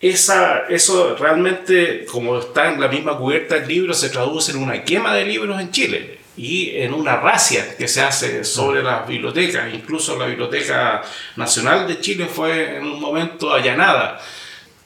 Esa, 0.00 0.64
eso 0.68 1.16
realmente, 1.16 2.04
como 2.10 2.38
está 2.38 2.72
en 2.72 2.80
la 2.80 2.88
misma 2.88 3.16
cubierta 3.16 3.54
del 3.54 3.68
libro, 3.68 3.94
se 3.94 4.10
traduce 4.10 4.52
en 4.52 4.58
una 4.58 4.82
quema 4.84 5.14
de 5.14 5.24
libros 5.24 5.60
en 5.60 5.70
Chile 5.70 6.18
y 6.36 6.70
en 6.76 6.92
una 6.92 7.16
racia 7.16 7.76
que 7.76 7.86
se 7.86 8.02
hace 8.02 8.44
sobre 8.44 8.82
las 8.82 9.06
bibliotecas. 9.06 9.72
Incluso 9.72 10.18
la 10.18 10.26
Biblioteca 10.26 11.02
Nacional 11.36 11.86
de 11.86 12.00
Chile 12.00 12.26
fue 12.26 12.76
en 12.76 12.84
un 12.84 13.00
momento 13.00 13.52
allanada 13.52 14.20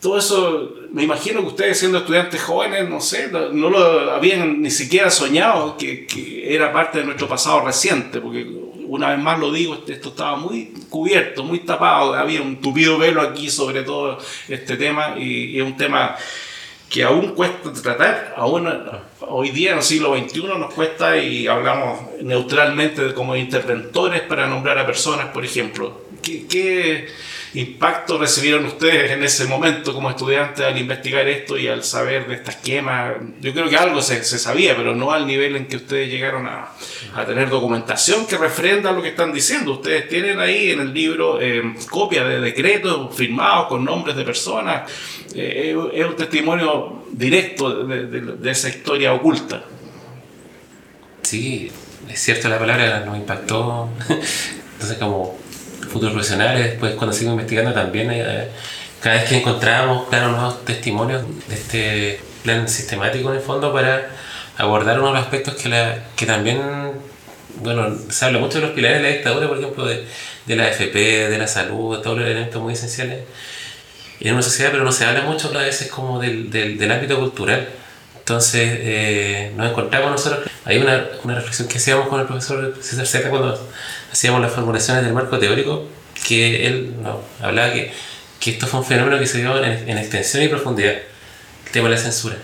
todo 0.00 0.18
eso 0.18 0.74
me 0.92 1.02
imagino 1.02 1.40
que 1.40 1.48
ustedes 1.48 1.78
siendo 1.78 1.98
estudiantes 1.98 2.40
jóvenes, 2.42 2.88
no 2.88 3.00
sé, 3.00 3.30
no 3.30 3.68
lo 3.68 4.12
habían 4.12 4.62
ni 4.62 4.70
siquiera 4.70 5.10
soñado 5.10 5.76
que, 5.76 6.06
era 6.54 6.72
parte 6.72 6.98
de 6.98 7.04
nuestro 7.04 7.28
pasado 7.28 7.60
reciente, 7.60 8.20
porque 8.20 8.46
una 8.86 9.10
vez 9.10 9.18
más 9.18 9.38
lo 9.38 9.52
digo, 9.52 9.78
esto 9.86 10.08
estaba 10.10 10.36
muy 10.36 10.72
cubierto, 10.88 11.42
muy 11.42 11.60
tapado, 11.60 12.14
había 12.14 12.40
un 12.40 12.56
tupido 12.60 12.96
velo 12.96 13.20
aquí 13.20 13.50
sobre 13.50 13.82
todo 13.82 14.18
este 14.48 14.76
tema 14.76 15.16
y, 15.18 15.58
es 15.58 15.64
un 15.64 15.76
tema 15.76 16.16
que 16.88 17.02
aún 17.04 17.34
cuesta 17.34 17.70
tratar, 17.72 18.34
aún 18.36 18.66
hoy 19.20 19.50
día 19.50 19.72
en 19.72 19.78
el 19.78 19.82
siglo 19.82 20.16
XXI 20.16 20.42
nos 20.58 20.72
cuesta 20.72 21.18
y 21.18 21.46
hablamos 21.46 22.00
neutralmente 22.22 23.12
como 23.12 23.36
interventores 23.36 24.22
para 24.22 24.46
nombrar 24.46 24.78
a 24.78 24.86
personas, 24.86 25.26
por 25.26 25.44
ejemplo. 25.44 26.06
¿Qué, 26.22 26.46
qué 26.46 27.08
impacto 27.54 28.18
recibieron 28.18 28.64
ustedes 28.66 29.10
en 29.10 29.22
ese 29.24 29.46
momento 29.46 29.94
como 29.94 30.10
estudiantes 30.10 30.64
al 30.64 30.78
investigar 30.78 31.26
esto 31.28 31.58
y 31.58 31.68
al 31.68 31.84
saber 31.84 32.26
de 32.26 32.34
esta 32.34 32.50
esquema? 32.50 33.14
Yo 33.40 33.52
creo 33.52 33.68
que 33.68 33.76
algo 33.76 34.02
se, 34.02 34.22
se 34.24 34.38
sabía, 34.38 34.76
pero 34.76 34.94
no 34.94 35.12
al 35.12 35.26
nivel 35.26 35.56
en 35.56 35.66
que 35.66 35.76
ustedes 35.76 36.10
llegaron 36.10 36.46
a, 36.46 36.72
a, 37.14 37.24
tener 37.24 37.48
documentación 37.48 38.26
que 38.26 38.36
refrenda 38.36 38.92
lo 38.92 39.02
que 39.02 39.08
están 39.08 39.32
diciendo. 39.32 39.72
Ustedes 39.72 40.08
tienen 40.08 40.40
ahí 40.40 40.70
en 40.70 40.80
el 40.80 40.92
libro 40.92 41.40
eh, 41.40 41.62
copias 41.90 42.28
de 42.28 42.40
decretos 42.40 43.14
firmados 43.14 43.68
con 43.68 43.84
nombres 43.84 44.16
de 44.16 44.24
personas. 44.24 44.90
Eh, 45.34 45.76
es 45.92 46.06
un 46.06 46.16
testimonio 46.16 47.04
directo 47.10 47.84
de, 47.84 48.06
de, 48.06 48.20
de 48.20 48.50
esa 48.50 48.68
historia 48.68 49.12
oculta. 49.12 49.62
Sí, 51.22 51.70
es 52.08 52.20
cierto 52.20 52.48
la 52.48 52.58
palabra, 52.58 53.00
nos 53.04 53.16
impactó. 53.16 53.90
Entonces, 54.72 54.98
como 54.98 55.36
futuros 55.88 56.12
profesionales, 56.12 56.70
después 56.70 56.94
cuando 56.94 57.14
sigo 57.14 57.32
investigando 57.32 57.72
también, 57.72 58.10
eh, 58.12 58.48
cada 59.00 59.16
vez 59.16 59.28
que 59.28 59.38
encontramos, 59.38 60.08
claro, 60.08 60.30
nuevos 60.30 60.64
testimonios 60.64 61.22
de 61.48 61.54
este 61.54 62.20
plan 62.42 62.68
sistemático 62.68 63.30
en 63.30 63.36
el 63.36 63.42
fondo 63.42 63.72
para 63.72 64.10
abordar 64.56 65.00
unos 65.00 65.16
aspectos 65.16 65.54
que, 65.54 65.68
la, 65.68 66.04
que 66.16 66.26
también, 66.26 66.60
bueno, 67.62 67.96
se 68.08 68.24
habla 68.24 68.38
mucho 68.38 68.60
de 68.60 68.66
los 68.66 68.74
pilares 68.74 69.02
de 69.02 69.08
la 69.08 69.14
dictadura, 69.14 69.48
por 69.48 69.58
ejemplo, 69.58 69.86
de, 69.86 70.04
de 70.46 70.56
la 70.56 70.68
FP, 70.68 71.28
de 71.28 71.38
la 71.38 71.46
salud, 71.46 71.96
de 71.96 72.02
todos 72.02 72.18
los 72.18 72.26
elementos 72.26 72.60
muy 72.60 72.74
esenciales 72.74 73.20
en 74.20 74.32
una 74.32 74.42
sociedad, 74.42 74.70
pero 74.72 74.84
no 74.84 74.92
se 74.92 75.04
habla 75.04 75.22
mucho 75.22 75.50
a 75.56 75.62
veces 75.62 75.88
como 75.88 76.18
del, 76.20 76.50
del 76.50 76.90
ámbito 76.90 77.18
cultural. 77.18 77.68
Entonces 78.28 78.68
eh, 78.82 79.52
nos 79.56 79.70
encontramos 79.70 80.10
nosotros, 80.10 80.46
hay 80.66 80.76
una, 80.76 81.06
una, 81.24 81.36
reflexión 81.36 81.66
que 81.66 81.78
hacíamos 81.78 82.08
con 82.08 82.20
el 82.20 82.26
profesor 82.26 82.74
César 82.78 83.06
Zeta 83.06 83.30
cuando 83.30 83.58
hacíamos 84.12 84.42
las 84.42 84.52
formulaciones 84.52 85.02
del 85.02 85.14
marco 85.14 85.38
teórico, 85.38 85.86
que 86.26 86.66
él 86.66 86.96
no, 87.02 87.22
hablaba 87.40 87.72
que, 87.72 87.90
que 88.38 88.50
esto 88.50 88.66
fue 88.66 88.80
un 88.80 88.84
fenómeno 88.84 89.18
que 89.18 89.26
se 89.26 89.38
dio 89.38 89.64
en, 89.64 89.88
en, 89.88 89.96
extensión 89.96 90.42
y 90.42 90.48
profundidad, 90.48 90.92
el 90.92 91.72
tema 91.72 91.88
de 91.88 91.94
la 91.94 92.00
censura. 92.02 92.36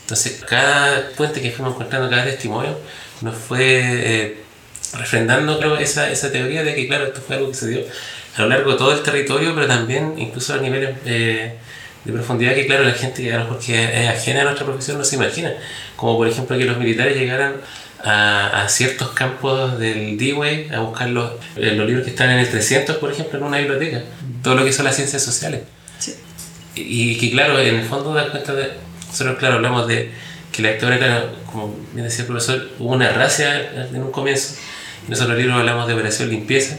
Entonces 0.00 0.42
cada 0.48 1.10
puente 1.10 1.42
que 1.42 1.50
fuimos 1.50 1.74
encontrando, 1.74 2.08
cada 2.08 2.24
testimonio, 2.24 2.78
nos 3.20 3.36
fue 3.36 3.80
eh, 3.82 4.36
refrendando 4.94 5.58
creo, 5.58 5.76
esa, 5.76 6.10
esa 6.10 6.32
teoría 6.32 6.64
de 6.64 6.74
que 6.74 6.88
claro, 6.88 7.04
esto 7.04 7.20
fue 7.20 7.36
algo 7.36 7.50
que 7.50 7.54
se 7.54 7.68
dio 7.68 7.80
a 8.34 8.40
lo 8.40 8.48
largo 8.48 8.72
de 8.72 8.78
todo 8.78 8.92
el 8.94 9.02
territorio, 9.02 9.54
pero 9.54 9.66
también 9.66 10.14
incluso 10.16 10.54
a 10.54 10.56
niveles... 10.56 10.96
Eh, 11.04 11.58
de 12.08 12.14
profundidad 12.14 12.54
que 12.54 12.64
claro 12.64 12.84
la 12.84 12.92
gente 12.92 13.22
que 13.22 13.34
a 13.34 13.38
lo 13.38 13.44
mejor 13.44 13.58
que 13.58 13.84
es 13.84 14.08
ajena 14.08 14.40
a 14.40 14.44
nuestra 14.44 14.64
profesión 14.64 14.96
no 14.96 15.04
se 15.04 15.16
imagina. 15.16 15.52
Como 15.94 16.16
por 16.16 16.26
ejemplo 16.26 16.56
que 16.56 16.64
los 16.64 16.78
militares 16.78 17.14
llegaran 17.14 17.56
a, 18.02 18.62
a 18.62 18.68
ciertos 18.70 19.10
campos 19.10 19.78
del 19.78 20.16
D-Way 20.16 20.70
a 20.74 20.80
buscar 20.80 21.10
los, 21.10 21.32
eh, 21.56 21.72
los, 21.72 21.86
libros 21.86 22.04
que 22.04 22.10
están 22.10 22.30
en 22.30 22.38
el 22.38 22.48
300 22.48 22.96
por 22.96 23.12
ejemplo 23.12 23.38
en 23.38 23.44
una 23.44 23.58
biblioteca. 23.58 24.02
Todo 24.42 24.54
lo 24.54 24.64
que 24.64 24.72
son 24.72 24.86
las 24.86 24.96
ciencias 24.96 25.22
sociales. 25.22 25.60
Sí. 25.98 26.14
y, 26.76 27.12
y, 27.12 27.18
que 27.18 27.30
claro 27.30 27.58
en 27.58 27.74
el 27.74 27.84
fondo 27.84 28.14
da 28.14 28.30
cuenta 28.30 28.54
de 28.54 28.70
nosotros 29.08 29.36
claro 29.38 29.56
hablamos 29.56 29.86
de 29.86 30.10
que 30.50 30.62
la 30.62 30.70
lectura 30.70 30.96
era 30.96 31.26
como 31.50 31.76
bien 31.92 32.06
decía 32.06 32.22
el 32.22 32.28
profesor 32.28 32.68
hubo 32.78 32.94
una 32.94 33.12
racia 33.12 33.86
en 33.92 34.02
un 34.02 34.10
comienzo. 34.10 34.54
Y 35.06 35.10
nosotros 35.10 35.34
en 35.34 35.40
el 35.40 35.46
libro 35.46 35.60
hablamos 35.60 35.86
de 35.86 35.92
operación 35.92 36.30
limpieza. 36.30 36.78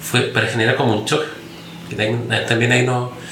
Fue 0.00 0.20
para 0.20 0.46
generar 0.46 0.76
como 0.76 0.96
un 0.96 1.04
shock. 1.04 1.24
Que 1.90 1.96
también, 1.96 2.46
también 2.46 2.70
ahí 2.70 2.86
no 2.86 3.23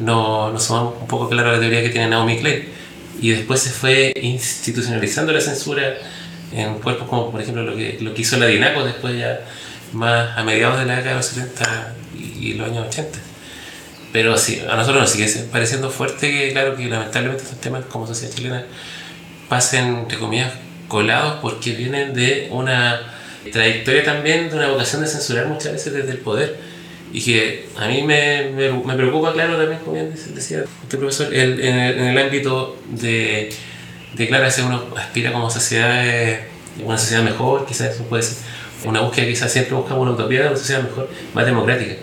no, 0.00 0.52
no 0.52 0.58
somos 0.58 0.94
un 1.00 1.06
poco 1.06 1.28
claro 1.28 1.52
la 1.52 1.60
teoría 1.60 1.82
que 1.82 1.90
tiene 1.90 2.08
Naomi 2.08 2.38
Klein. 2.38 2.64
Y 3.20 3.30
después 3.30 3.60
se 3.60 3.70
fue 3.70 4.12
institucionalizando 4.20 5.32
la 5.32 5.40
censura 5.40 5.96
en 6.52 6.74
cuerpos 6.74 7.08
como, 7.08 7.30
por 7.30 7.40
ejemplo, 7.40 7.62
lo 7.62 7.76
que, 7.76 7.98
lo 8.00 8.14
que 8.14 8.22
hizo 8.22 8.36
la 8.36 8.46
DINACO 8.46 8.84
después 8.84 9.18
ya 9.18 9.40
más 9.92 10.36
a 10.36 10.44
mediados 10.44 10.78
de 10.78 10.86
la 10.86 10.96
década 10.96 11.10
de 11.10 11.16
los 11.16 11.26
70 11.26 11.94
y, 12.16 12.48
y 12.48 12.54
los 12.54 12.68
años 12.68 12.86
80. 12.88 13.18
Pero 14.12 14.38
sí, 14.38 14.62
a 14.68 14.76
nosotros 14.76 15.02
nos 15.02 15.10
sigue 15.10 15.28
pareciendo 15.50 15.90
fuerte 15.90 16.30
que, 16.30 16.52
claro, 16.52 16.76
que 16.76 16.86
lamentablemente 16.86 17.42
estos 17.42 17.60
temas 17.60 17.84
como 17.86 18.06
sociedad 18.06 18.34
chilena 18.34 18.64
pasen, 19.48 19.96
entre 19.96 20.18
comillas, 20.18 20.52
colados 20.88 21.38
porque 21.42 21.72
vienen 21.72 22.14
de 22.14 22.48
una 22.50 23.00
trayectoria 23.52 24.04
también, 24.04 24.48
de 24.48 24.56
una 24.56 24.68
vocación 24.68 25.02
de 25.02 25.08
censurar 25.08 25.46
muchas 25.46 25.72
veces 25.72 25.92
desde 25.92 26.10
el 26.12 26.18
poder 26.18 26.56
y 27.12 27.22
que 27.22 27.66
a 27.76 27.88
mí 27.88 28.02
me, 28.02 28.50
me, 28.50 28.70
me, 28.70 28.94
preocupa, 28.94 29.32
claro, 29.32 29.56
también, 29.56 29.80
como 29.80 29.94
bien 29.94 30.14
decía 30.34 30.64
este 30.82 30.96
profesor, 30.98 31.32
el, 31.32 31.60
en, 31.60 31.74
el, 31.78 31.98
en, 31.98 32.06
el, 32.08 32.18
ámbito 32.18 32.76
de, 32.90 33.50
de 34.14 34.28
claro, 34.28 34.50
si 34.50 34.60
uno 34.60 34.84
aspira 34.96 35.32
como 35.32 35.50
sociedad, 35.50 36.40
una 36.84 36.98
sociedad 36.98 37.22
mejor, 37.22 37.66
quizás 37.66 37.94
eso 37.94 38.04
puede 38.04 38.22
ser 38.22 38.36
una 38.84 39.00
búsqueda, 39.00 39.26
quizás 39.26 39.52
siempre 39.52 39.74
buscamos 39.74 40.02
una 40.02 40.12
utopía 40.12 40.42
de 40.42 40.48
una 40.48 40.56
sociedad 40.56 40.82
mejor, 40.82 41.08
más 41.34 41.46
democrática. 41.46 41.94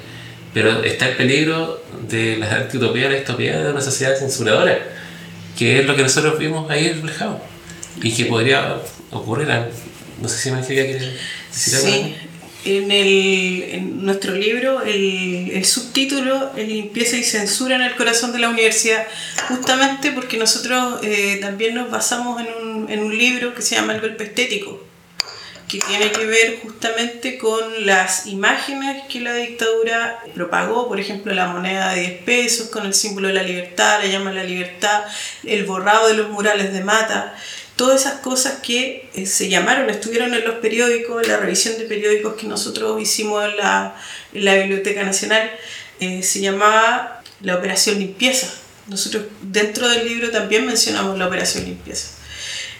Pero 0.54 0.84
está 0.84 1.10
el 1.10 1.18
peligro 1.18 1.82
de 2.08 2.38
la 2.38 2.56
antiutopía, 2.56 3.10
la 3.10 3.16
distopía 3.16 3.62
de 3.62 3.72
una 3.72 3.82
sociedad 3.82 4.18
censuradora, 4.18 4.78
que 5.58 5.80
es 5.80 5.86
lo 5.86 5.96
que 5.96 6.04
nosotros 6.04 6.40
vimos 6.40 6.70
ahí 6.70 6.92
reflejado 6.92 7.42
y 8.02 8.14
que 8.14 8.26
podría 8.26 8.78
ocurrir. 9.12 9.48
No 10.22 10.30
sé 10.30 10.38
si 10.38 10.52
me 10.52 10.66
quería 10.66 11.12
sí. 11.52 12.16
En, 12.66 12.92
el, 12.92 13.64
en 13.72 14.06
nuestro 14.06 14.34
libro 14.34 14.82
el, 14.82 15.64
subtítulo 15.64 16.52
es 16.58 16.68
Limpieza 16.68 17.16
y 17.18 17.24
Censura 17.24 17.76
en 17.76 17.84
el 17.84 17.96
Corazón 17.96 18.34
de 18.34 18.40
la 18.40 18.50
Universidad, 18.50 19.06
justamente 19.48 20.12
porque 20.12 20.38
nosotros 20.38 21.00
eh, 21.04 21.38
también 21.42 21.76
nos 21.76 21.90
basamos 21.90 22.42
en 22.42 22.48
un, 22.62 22.92
en 22.92 23.04
un 23.04 23.18
libro 23.18 23.54
que 23.54 23.62
se 23.62 23.76
llama 23.76 23.94
El 23.94 24.02
Golpe 24.02 24.26
Estético, 24.26 24.84
que 25.68 25.80
tiene 25.80 26.12
que 26.12 26.26
ver 26.26 26.60
justamente 26.62 27.38
con 27.38 27.86
las 27.86 28.28
imágenes 28.28 29.04
que 29.10 29.20
la 29.20 29.34
dictadura 29.34 30.20
propagó, 30.34 30.88
por 30.88 31.00
ejemplo 31.00 31.34
la 31.34 31.48
moneda 31.48 31.94
de 31.94 32.02
10 32.02 32.24
pesos 32.24 32.70
con 32.70 32.86
el 32.86 32.94
símbolo 32.94 33.28
de 33.28 33.36
la 33.36 33.44
libertad, 33.44 34.00
la 34.04 34.08
llama 34.08 34.32
la 34.32 34.44
libertad, 34.44 35.04
el 35.44 35.66
borrado 35.66 36.08
de 36.08 36.16
los 36.16 36.30
murales 36.30 36.74
de 36.74 36.84
mata 36.84 37.36
todas 37.76 38.02
esas 38.02 38.20
cosas 38.20 38.60
que 38.62 39.10
eh, 39.14 39.26
se 39.26 39.50
llamaron, 39.50 39.90
estuvieron 39.90 40.34
en 40.34 40.46
los 40.46 40.56
periódicos, 40.56 41.24
en 41.24 41.30
la 41.30 41.38
revisión 41.38 41.78
de 41.78 41.86
periódicos 41.86 42.36
que 42.36 42.48
nosotros 42.48 43.02
hicimos 43.02 43.44
en 43.44 43.58
la, 43.58 43.96
Biblioteca 44.34 45.04
Nacional, 45.04 45.52
eh, 46.00 46.24
se 46.24 46.40
llamaba 46.42 47.22
la 47.42 47.58
Operación 47.58 48.00
Limpieza. 48.00 48.48
Nosotros 48.88 49.26
dentro 49.42 49.90
del 49.90 50.08
libro 50.08 50.32
también 50.32 50.66
mencionamos 50.66 51.18
la 51.18 51.28
Operación 51.28 51.66
Limpieza. 51.66 52.10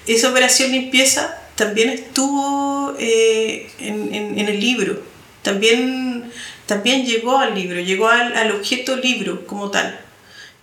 Esa 0.08 0.30
Operación 0.30 0.72
Limpieza 0.72 1.42
también 1.56 1.90
estuvo 1.90 2.96
eh, 3.00 3.70
en, 3.80 4.38
el 4.38 4.60
libro, 4.60 5.02
también, 5.42 6.32
también 6.66 7.06
llegó 7.06 7.40
al 7.40 7.56
libro, 7.56 7.80
llegó 7.80 8.08
al 8.10 8.52
objeto 8.52 8.96
libro 8.96 9.46
como 9.48 9.72
tal. 9.72 10.05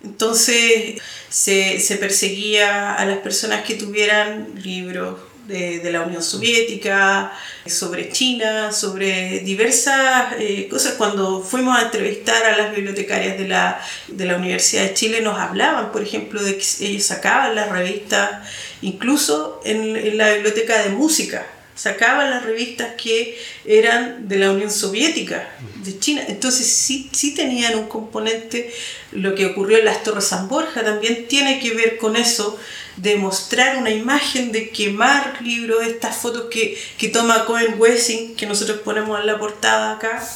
Entonces 0.03 1.01
se, 1.29 1.79
se, 1.79 1.95
perseguía 1.97 2.93
a 2.93 3.05
las 3.05 3.19
personas 3.19 3.63
que 3.63 3.75
tuvieran 3.75 4.49
libros 4.61 5.19
de, 5.47 5.79
de 5.79 5.91
la 5.91 6.01
Unión 6.01 6.21
Soviética, 6.21 7.31
sobre 7.65 8.11
China, 8.11 8.71
sobre 8.71 9.39
diversas 9.39 10.33
eh, 10.39 10.67
cosas. 10.69 10.93
Cuando 10.93 11.41
fuimos 11.41 11.77
a 11.77 11.83
entrevistar 11.83 12.45
a 12.45 12.57
las 12.57 12.75
bibliotecarias 12.75 13.37
de 13.37 13.47
la, 13.47 13.81
de 14.07 14.25
la 14.25 14.35
Universidad 14.35 14.83
de 14.83 14.93
Chile 14.93 15.21
nos 15.21 15.39
hablaban, 15.39 15.91
por 15.91 16.01
ejemplo, 16.01 16.41
de 16.43 16.57
que 16.57 16.65
ellos 16.81 17.03
sacaban 17.03 17.55
las 17.55 17.69
revistas, 17.69 18.47
incluso 18.81 19.61
en, 19.63 19.95
en 19.95 20.17
la 20.17 20.33
biblioteca 20.33 20.83
de 20.83 20.89
música 20.89 21.45
sacaban 21.75 22.29
las 22.29 22.43
revistas 22.43 22.93
que 23.01 23.37
eran 23.65 24.27
de 24.27 24.37
la 24.37 24.51
Unión 24.51 24.69
Soviética, 24.69 25.49
de 25.83 25.97
China. 25.99 26.23
Entonces 26.27 26.67
sí, 26.67 27.09
sí 27.11 27.33
tenían 27.33 27.75
un 27.75 27.87
componente, 27.87 28.71
lo 29.15 29.35
que 29.35 29.45
ocurrió 29.47 29.77
en 29.77 29.85
las 29.85 30.03
Torres 30.03 30.25
San 30.25 30.47
Borja 30.47 30.83
también 30.83 31.27
tiene 31.27 31.59
que 31.59 31.73
ver 31.73 31.97
con 31.97 32.15
eso, 32.15 32.59
de 32.97 33.15
mostrar 33.15 33.77
una 33.77 33.89
imagen, 33.89 34.51
de 34.51 34.69
quemar 34.69 35.41
libros, 35.41 35.83
estas 35.83 36.17
fotos 36.17 36.45
que, 36.51 36.77
que 36.97 37.09
toma 37.09 37.45
Cohen 37.45 37.75
Wessing, 37.77 38.35
que 38.35 38.45
nosotros 38.45 38.79
ponemos 38.79 39.19
en 39.19 39.25
la 39.25 39.39
portada 39.39 39.93
acá, 39.93 40.27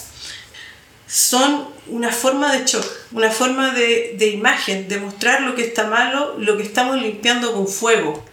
son 1.08 1.68
una 1.88 2.12
forma 2.12 2.52
de 2.56 2.66
shock, 2.66 2.86
una 3.12 3.32
forma 3.32 3.74
de, 3.74 4.16
de 4.18 4.28
imagen, 4.28 4.88
de 4.88 5.00
mostrar 5.00 5.42
lo 5.42 5.56
que 5.56 5.64
está 5.64 5.88
malo, 5.88 6.36
lo 6.38 6.58
que 6.58 6.64
estamos 6.64 7.02
limpiando 7.02 7.54
con 7.54 7.68
fuego 7.68 8.26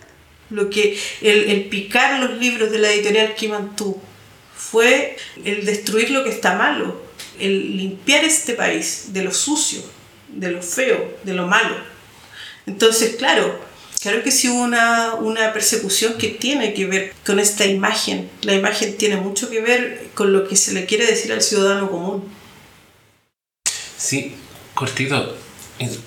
lo 0.50 0.70
que 0.70 0.98
el, 1.20 1.50
el, 1.50 1.64
picar 1.64 2.20
los 2.20 2.38
libros 2.38 2.70
de 2.70 2.78
la 2.78 2.90
editorial 2.90 3.34
Kimantú 3.34 4.00
fue 4.56 5.16
el 5.44 5.64
destruir 5.64 6.10
lo 6.10 6.24
que 6.24 6.30
está 6.30 6.54
malo, 6.54 7.02
el 7.38 7.76
limpiar 7.76 8.24
este 8.24 8.54
país 8.54 9.06
de 9.12 9.22
lo 9.22 9.32
sucio, 9.32 9.82
de 10.36 10.50
lo 10.50 10.62
feo, 10.62 11.16
de 11.22 11.34
lo 11.34 11.46
malo. 11.46 11.76
Entonces, 12.66 13.16
claro, 13.16 13.60
claro 14.00 14.22
que 14.22 14.30
sí 14.30 14.48
hubo 14.48 14.62
una, 14.62 15.14
una 15.14 15.52
persecución 15.52 16.14
que 16.14 16.28
tiene 16.28 16.74
que 16.74 16.86
ver 16.86 17.14
con 17.26 17.38
esta 17.38 17.66
imagen. 17.66 18.30
La 18.42 18.54
imagen 18.54 18.96
tiene 18.96 19.16
mucho 19.16 19.50
que 19.50 19.60
ver 19.60 20.08
con 20.14 20.32
lo 20.32 20.48
que 20.48 20.56
se 20.56 20.72
le 20.72 20.86
quiere 20.86 21.06
decir 21.06 21.32
al 21.32 21.42
ciudadano 21.42 21.90
común. 21.90 22.24
Sí, 23.96 24.34
cortito. 24.74 25.36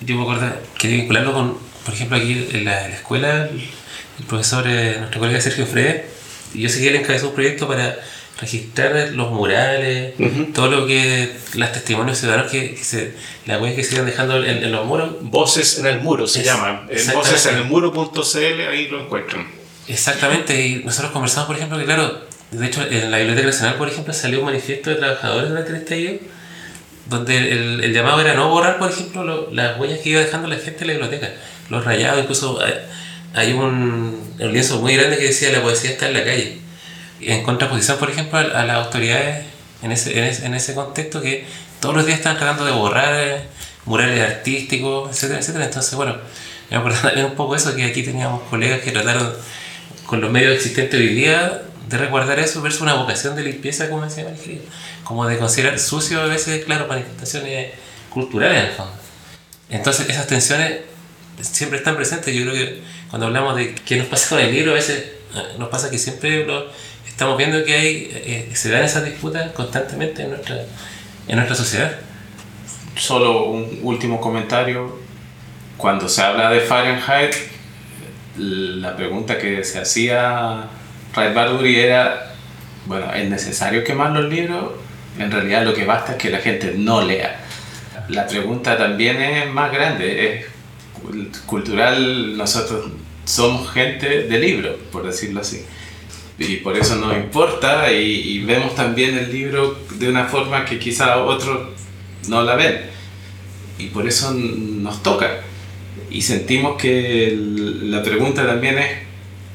Yo 0.00 0.16
me 0.16 0.22
acuerdo, 0.22 0.52
quería 0.78 0.98
vincularlo 0.98 1.32
con, 1.32 1.58
por 1.84 1.94
ejemplo, 1.94 2.16
aquí 2.16 2.48
en 2.52 2.64
la, 2.64 2.84
en 2.84 2.90
la 2.90 2.96
escuela, 2.96 3.48
el, 3.48 4.24
profesor, 4.26 4.64
eh, 4.66 4.96
nuestro 4.98 5.20
colega 5.20 5.40
Sergio 5.40 5.66
Freire, 5.66 6.06
yo 6.54 6.68
seguía 6.68 6.92
encabezó 6.92 7.28
un 7.28 7.34
proyecto 7.34 7.68
para 7.68 7.98
registrar 8.40 9.10
los 9.12 9.30
murales, 9.32 10.14
todo 10.54 10.68
lo 10.68 10.86
que, 10.86 11.32
los 11.54 11.72
testimonios 11.72 12.18
ciudadanos 12.18 12.50
que, 12.50 12.74
que 12.74 12.84
se, 12.84 13.12
las 13.46 13.60
huellas 13.60 13.76
que 13.76 13.84
se 13.84 13.94
iban 13.96 14.06
dejando 14.06 14.36
en, 14.44 14.62
en 14.64 14.70
los 14.72 14.86
muros. 14.86 15.10
Voces 15.22 15.78
en 15.78 15.86
el 15.86 16.00
muro 16.00 16.26
se 16.26 16.40
Es- 16.40 16.46
llama. 16.46 16.86
En 16.88 16.96
exactamente. 16.96 17.30
vocesenelmuro.cl, 17.30 18.60
ahí 18.70 18.88
lo 18.88 19.00
encuentran. 19.02 19.46
Exactamente, 19.88 20.66
y 20.66 20.84
nosotros 20.84 21.12
conversamos, 21.12 21.46
por 21.46 21.56
ejemplo, 21.56 21.78
que 21.78 21.84
claro, 21.84 22.20
de 22.50 22.66
hecho 22.66 22.82
en 22.88 23.10
la 23.10 23.18
Biblioteca 23.18 23.46
Nacional, 23.48 23.74
por 23.76 23.88
ejemplo, 23.88 24.12
salió 24.12 24.38
un 24.40 24.44
manifiesto 24.46 24.90
de 24.90 24.96
trabajadores 24.96 25.48
durante 25.48 25.70
el 25.70 25.76
estallido, 25.76 26.14
donde 27.06 27.36
el, 27.38 27.82
el 27.84 27.92
llamado 27.94 28.20
era 28.20 28.34
no 28.34 28.50
borrar, 28.50 28.78
por 28.78 28.90
ejemplo, 28.90 29.24
lo- 29.24 29.48
las 29.52 29.78
huellas 29.80 30.00
que 30.00 30.10
iba 30.10 30.20
dejando 30.20 30.46
la 30.46 30.56
gente 30.56 30.82
en 30.82 30.86
la 30.88 30.92
biblioteca, 30.94 31.30
los 31.70 31.84
rayados, 31.84 32.20
incluso 32.20 32.60
hay, 32.62 32.74
hay 33.34 33.52
un, 33.54 34.34
un 34.38 34.52
lienzo 34.52 34.78
muy 34.80 34.94
grande 34.94 35.16
que 35.16 35.24
decía 35.24 35.50
la 35.52 35.62
poesía 35.62 35.90
está 35.90 36.06
en 36.08 36.12
la 36.14 36.24
calle, 36.24 36.58
en 37.20 37.42
contraposición, 37.42 37.98
por 37.98 38.10
ejemplo, 38.10 38.38
a, 38.38 38.42
las 38.42 38.76
autoridades 38.84 39.46
en 39.82 39.92
ese, 39.92 40.18
en, 40.18 40.24
ese, 40.24 40.46
en 40.46 40.54
ese 40.54 40.74
contexto 40.74 41.20
que 41.20 41.46
todos 41.80 41.94
los 41.94 42.06
días 42.06 42.18
están 42.18 42.36
tratando 42.36 42.64
de 42.64 42.72
borrar 42.72 43.14
eh, 43.14 43.42
murales 43.84 44.20
artísticos, 44.28 45.10
etcétera, 45.10 45.40
etcétera. 45.40 45.64
Entonces, 45.64 45.94
bueno, 45.94 46.16
me 46.70 46.76
acuerdo 46.76 46.98
también 47.00 47.26
un 47.26 47.34
poco 47.34 47.56
eso, 47.56 47.74
que 47.74 47.84
aquí 47.84 48.02
teníamos 48.02 48.42
colegas 48.50 48.80
que 48.80 48.92
trataron 48.92 49.32
con 50.06 50.20
los 50.20 50.30
medios 50.30 50.54
existentes 50.54 50.98
hoy 50.98 51.08
día 51.08 51.62
de 51.88 51.98
resguardar 51.98 52.38
eso 52.38 52.60
versus 52.60 52.82
una 52.82 52.94
vocación 52.94 53.34
de 53.34 53.42
limpieza, 53.42 53.88
como 53.88 54.04
decía 54.04 54.24
María 54.24 54.60
como 55.04 55.26
de 55.26 55.38
considerar 55.38 55.78
sucio 55.78 56.20
a 56.20 56.26
veces, 56.26 56.64
claro, 56.66 56.86
manifestaciones 56.86 57.72
culturales 58.10 58.58
en 58.58 58.66
el 58.66 58.72
fondo. 58.72 58.92
Entonces 59.70 60.08
esas 60.08 60.26
tensiones 60.26 60.80
siempre 61.40 61.78
están 61.78 61.96
presentes. 61.96 62.34
Yo 62.34 62.42
creo 62.42 62.54
que 62.54 62.82
cuando 63.08 63.26
hablamos 63.26 63.56
de 63.56 63.74
qué 63.74 63.96
nos 63.96 64.06
pasa 64.06 64.30
con 64.30 64.40
el 64.40 64.52
libro, 64.52 64.72
a 64.72 64.74
veces 64.74 64.98
eh, 65.34 65.56
nos 65.58 65.68
pasa 65.70 65.90
que 65.90 65.98
siempre 65.98 66.44
lo, 66.44 66.66
estamos 67.18 67.36
viendo 67.36 67.64
que 67.64 67.74
hay, 67.74 68.10
eh, 68.14 68.50
se 68.54 68.70
dan 68.70 68.84
esas 68.84 69.04
disputas 69.04 69.50
constantemente 69.50 70.22
en 70.22 70.30
nuestra, 70.30 70.56
en 71.26 71.34
nuestra 71.34 71.56
sociedad. 71.56 71.96
Solo 72.94 73.46
un 73.46 73.80
último 73.82 74.20
comentario. 74.20 75.00
Cuando 75.76 76.08
se 76.08 76.22
habla 76.22 76.48
de 76.50 76.60
Fahrenheit, 76.60 77.34
la 78.36 78.94
pregunta 78.94 79.36
que 79.36 79.64
se 79.64 79.80
hacía 79.80 80.68
Ray 81.12 81.32
Bradbury 81.32 81.80
era, 81.80 82.34
bueno, 82.86 83.12
¿es 83.12 83.28
necesario 83.28 83.82
quemar 83.82 84.12
los 84.12 84.32
libros? 84.32 84.74
En 85.18 85.32
realidad 85.32 85.64
lo 85.64 85.74
que 85.74 85.84
basta 85.84 86.12
es 86.12 86.18
que 86.18 86.30
la 86.30 86.38
gente 86.38 86.74
no 86.76 87.02
lea. 87.02 87.40
La 88.10 88.28
pregunta 88.28 88.78
también 88.78 89.20
es 89.20 89.50
más 89.50 89.72
grande, 89.72 90.36
es 90.36 90.46
cul- 91.02 91.36
cultural, 91.46 92.36
nosotros 92.36 92.92
somos 93.24 93.72
gente 93.72 94.22
de 94.22 94.38
libro, 94.38 94.76
por 94.92 95.04
decirlo 95.04 95.40
así. 95.40 95.64
Y 96.38 96.56
por 96.58 96.76
eso 96.76 96.94
nos 96.96 97.14
importa 97.16 97.90
y, 97.92 98.02
y 98.36 98.44
vemos 98.44 98.74
también 98.74 99.16
el 99.18 99.32
libro 99.32 99.76
de 99.98 100.08
una 100.08 100.26
forma 100.26 100.64
que 100.64 100.78
quizá 100.78 101.18
otros 101.24 101.70
no 102.28 102.42
la 102.42 102.54
ven. 102.54 102.82
Y 103.78 103.86
por 103.88 104.06
eso 104.06 104.32
nos 104.34 105.02
toca. 105.02 105.40
Y 106.10 106.22
sentimos 106.22 106.76
que 106.80 107.28
el- 107.28 107.90
la 107.90 108.02
pregunta 108.02 108.46
también 108.46 108.78
es 108.78 108.90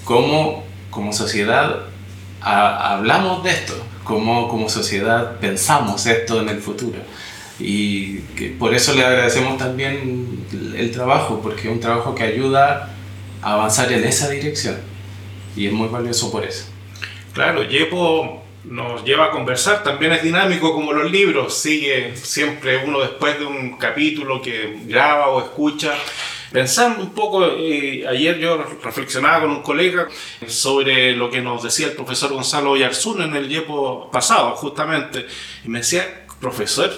cómo 0.03 0.65
como 0.89 1.13
sociedad 1.13 1.83
ha- 2.41 2.93
hablamos 2.95 3.43
de 3.43 3.51
esto, 3.51 3.73
cómo 4.03 4.47
como 4.49 4.67
sociedad 4.69 5.39
pensamos 5.39 6.05
esto 6.05 6.41
en 6.41 6.49
el 6.49 6.59
futuro. 6.59 6.99
Y 7.59 8.17
que 8.35 8.49
por 8.49 8.73
eso 8.73 8.93
le 8.93 9.05
agradecemos 9.05 9.57
también 9.57 10.45
el 10.75 10.91
trabajo, 10.91 11.39
porque 11.41 11.67
es 11.69 11.73
un 11.73 11.79
trabajo 11.79 12.13
que 12.13 12.23
ayuda 12.23 12.93
a 13.41 13.53
avanzar 13.53 13.91
en 13.93 14.03
esa 14.03 14.29
dirección. 14.29 14.75
Y 15.55 15.67
es 15.67 15.71
muy 15.73 15.87
valioso 15.87 16.31
por 16.31 16.43
eso. 16.43 16.65
Claro, 17.33 17.63
Yepo 17.63 18.43
nos 18.65 19.03
lleva 19.03 19.25
a 19.25 19.31
conversar, 19.31 19.81
también 19.83 20.11
es 20.11 20.21
dinámico 20.21 20.71
como 20.71 20.93
los 20.93 21.11
libros, 21.11 21.57
sigue 21.57 22.15
siempre 22.15 22.83
uno 22.85 22.99
después 22.99 23.39
de 23.39 23.45
un 23.45 23.77
capítulo 23.77 24.39
que 24.39 24.81
graba 24.85 25.29
o 25.29 25.41
escucha. 25.41 25.93
Pensando 26.51 27.01
un 27.01 27.11
poco, 27.15 27.43
eh, 27.57 28.05
ayer 28.07 28.37
yo 28.37 28.63
reflexionaba 28.83 29.41
con 29.41 29.49
un 29.49 29.61
colega 29.63 30.07
sobre 30.45 31.13
lo 31.13 31.31
que 31.31 31.41
nos 31.41 31.63
decía 31.63 31.87
el 31.87 31.93
profesor 31.93 32.31
Gonzalo 32.31 32.71
Oyarzún 32.71 33.23
en 33.23 33.35
el 33.35 33.49
Yepo 33.49 34.11
pasado, 34.11 34.51
justamente, 34.51 35.25
y 35.65 35.69
me 35.69 35.79
decía, 35.79 36.25
profesor, 36.39 36.91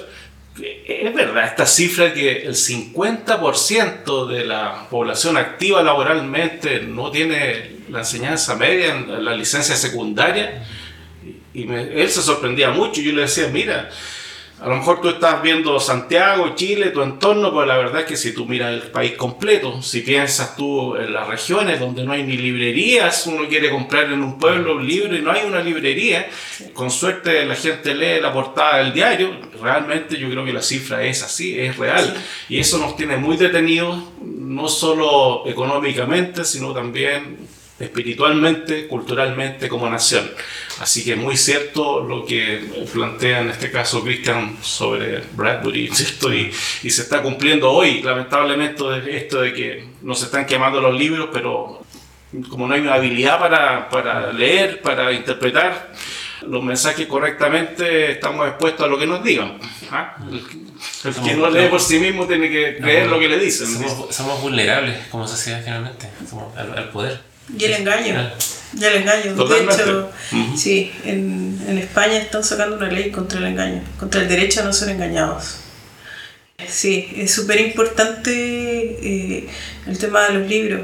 es 0.61 1.13
verdad 1.13 1.45
esta 1.45 1.65
cifra 1.65 2.13
que 2.13 2.43
el 2.43 2.55
50% 2.55 4.27
de 4.27 4.45
la 4.45 4.87
población 4.89 5.37
activa 5.37 5.81
laboralmente 5.81 6.81
no 6.81 7.09
tiene 7.11 7.74
la 7.89 7.99
enseñanza 7.99 8.55
media 8.55 8.95
en 8.95 9.23
la 9.25 9.35
licencia 9.35 9.75
secundaria. 9.75 10.63
Y 11.53 11.65
me- 11.65 12.01
él 12.01 12.09
se 12.09 12.21
sorprendía 12.21 12.69
mucho. 12.71 13.01
Yo 13.01 13.13
le 13.13 13.21
decía, 13.23 13.47
mira, 13.51 13.89
a 14.61 14.67
lo 14.69 14.75
mejor 14.77 15.01
tú 15.01 15.09
estás 15.09 15.41
viendo 15.41 15.79
Santiago, 15.79 16.53
Chile, 16.55 16.87
tu 16.91 17.01
entorno, 17.01 17.51
pero 17.53 17.65
la 17.65 17.77
verdad 17.77 18.01
es 18.01 18.05
que 18.07 18.15
si 18.17 18.33
tú 18.33 18.45
miras 18.45 18.73
el 18.73 18.83
país 18.83 19.13
completo, 19.13 19.81
si 19.81 20.01
piensas 20.01 20.55
tú 20.55 20.95
en 20.95 21.11
las 21.13 21.27
regiones 21.27 21.79
donde 21.79 22.03
no 22.03 22.13
hay 22.13 22.23
ni 22.23 22.37
librerías, 22.37 23.27
uno 23.27 23.47
quiere 23.49 23.69
comprar 23.69 24.05
en 24.11 24.23
un 24.23 24.39
pueblo 24.39 24.75
un 24.77 24.87
libro 24.87 25.15
y 25.15 25.21
no 25.21 25.31
hay 25.31 25.45
una 25.45 25.61
librería, 25.61 26.27
con 26.73 26.89
suerte 26.89 27.45
la 27.45 27.55
gente 27.55 27.93
lee 27.93 28.21
la 28.21 28.31
portada 28.31 28.77
del 28.77 28.93
diario, 28.93 29.35
realmente 29.61 30.17
yo 30.17 30.29
creo 30.29 30.45
que 30.45 30.53
la 30.53 30.61
cifra 30.61 31.03
es 31.03 31.21
así, 31.21 31.59
es 31.59 31.75
real. 31.77 32.13
Y 32.47 32.57
eso 32.59 32.77
nos 32.77 32.95
tiene 32.95 33.17
muy 33.17 33.35
detenidos, 33.35 34.03
no 34.23 34.67
solo 34.69 35.43
económicamente, 35.47 36.45
sino 36.45 36.71
también 36.73 37.44
espiritualmente, 37.79 38.87
culturalmente 38.87 39.67
como 39.67 39.89
nación. 39.89 40.29
Así 40.79 41.03
que 41.03 41.15
muy 41.15 41.35
cierto 41.35 42.01
lo 42.01 42.25
que 42.25 42.63
plantea 42.93 43.41
en 43.41 43.49
este 43.49 43.69
caso 43.71 44.03
Christian 44.03 44.57
sobre 44.61 45.21
Bradbury, 45.33 45.87
¿cierto? 45.93 46.33
Y, 46.33 46.51
y 46.83 46.89
se 46.89 47.01
está 47.01 47.21
cumpliendo 47.21 47.71
hoy, 47.71 48.01
lamentablemente, 48.01 48.83
esto 49.15 49.41
de 49.41 49.53
que 49.53 49.87
nos 50.01 50.23
están 50.23 50.45
quemando 50.45 50.79
los 50.79 50.97
libros, 50.97 51.29
pero 51.33 51.85
como 52.49 52.67
no 52.67 52.73
hay 52.73 52.81
una 52.81 52.95
habilidad 52.95 53.39
para, 53.39 53.89
para 53.89 54.31
leer, 54.31 54.81
para 54.81 55.11
interpretar 55.11 55.93
los 56.47 56.63
mensajes 56.63 57.07
correctamente, 57.07 58.11
estamos 58.11 58.47
expuestos 58.47 58.85
a 58.85 58.89
lo 58.89 58.97
que 58.97 59.07
nos 59.07 59.23
digan. 59.23 59.57
¿ah? 59.91 60.15
El, 61.03 61.13
que 61.15 61.33
no 61.33 61.49
lee 61.49 61.67
por 61.69 61.81
sí 61.81 61.99
mismo 61.99 62.27
tiene 62.27 62.49
que 62.49 62.77
creer 62.77 63.07
lo 63.07 63.19
que 63.19 63.27
le 63.27 63.39
dicen. 63.39 63.67
Somos, 63.67 64.15
somos 64.15 64.41
vulnerables 64.41 65.07
como 65.07 65.27
sociedad 65.27 65.61
finalmente 65.63 66.09
somos 66.29 66.55
al, 66.57 66.77
al 66.77 66.89
poder. 66.89 67.34
Y 67.57 67.63
el 67.65 67.73
engaño. 67.73 68.31
Y 68.77 68.83
el 68.83 68.95
engaño. 68.95 69.35
Totalmente. 69.35 69.83
De 69.83 69.91
hecho, 69.91 70.11
sí, 70.55 70.91
en, 71.03 71.59
en 71.67 71.77
España 71.77 72.17
están 72.17 72.43
sacando 72.43 72.77
una 72.77 72.89
ley 72.89 73.11
contra 73.11 73.39
el 73.39 73.45
engaño, 73.45 73.83
contra 73.99 74.21
el 74.21 74.27
derecho 74.27 74.61
a 74.61 74.63
no 74.63 74.73
ser 74.73 74.89
engañados. 74.89 75.57
Sí, 76.67 77.13
es 77.17 77.33
súper 77.33 77.59
importante 77.59 78.31
eh, 78.31 79.47
el 79.87 79.97
tema 79.97 80.27
de 80.27 80.39
los 80.39 80.47
libros, 80.47 80.83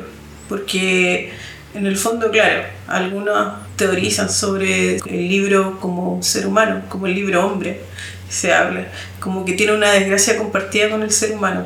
porque 0.49 1.31
en 1.73 1.85
el 1.87 1.95
fondo, 1.95 2.29
claro, 2.29 2.63
algunos 2.87 3.53
teorizan 3.77 4.29
sobre 4.29 4.97
el 4.97 5.29
libro 5.29 5.79
como 5.79 6.15
un 6.15 6.23
ser 6.23 6.45
humano, 6.45 6.83
como 6.89 7.07
el 7.07 7.15
libro 7.15 7.45
hombre, 7.45 7.81
se 8.29 8.53
habla, 8.53 8.87
como 9.19 9.45
que 9.45 9.53
tiene 9.53 9.73
una 9.73 9.91
desgracia 9.91 10.37
compartida 10.37 10.89
con 10.89 11.03
el 11.03 11.11
ser 11.11 11.31
humano, 11.31 11.65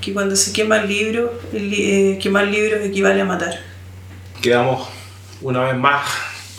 que 0.00 0.12
cuando 0.14 0.34
se 0.34 0.52
quema 0.52 0.78
el 0.78 0.88
libro, 0.88 1.40
el 1.52 1.72
eh, 1.74 2.18
quemar 2.20 2.46
libros 2.46 2.80
equivale 2.82 3.20
a 3.20 3.24
matar. 3.26 3.73
Quedamos 4.44 4.86
una 5.40 5.60
vez 5.62 5.74
más 5.74 6.06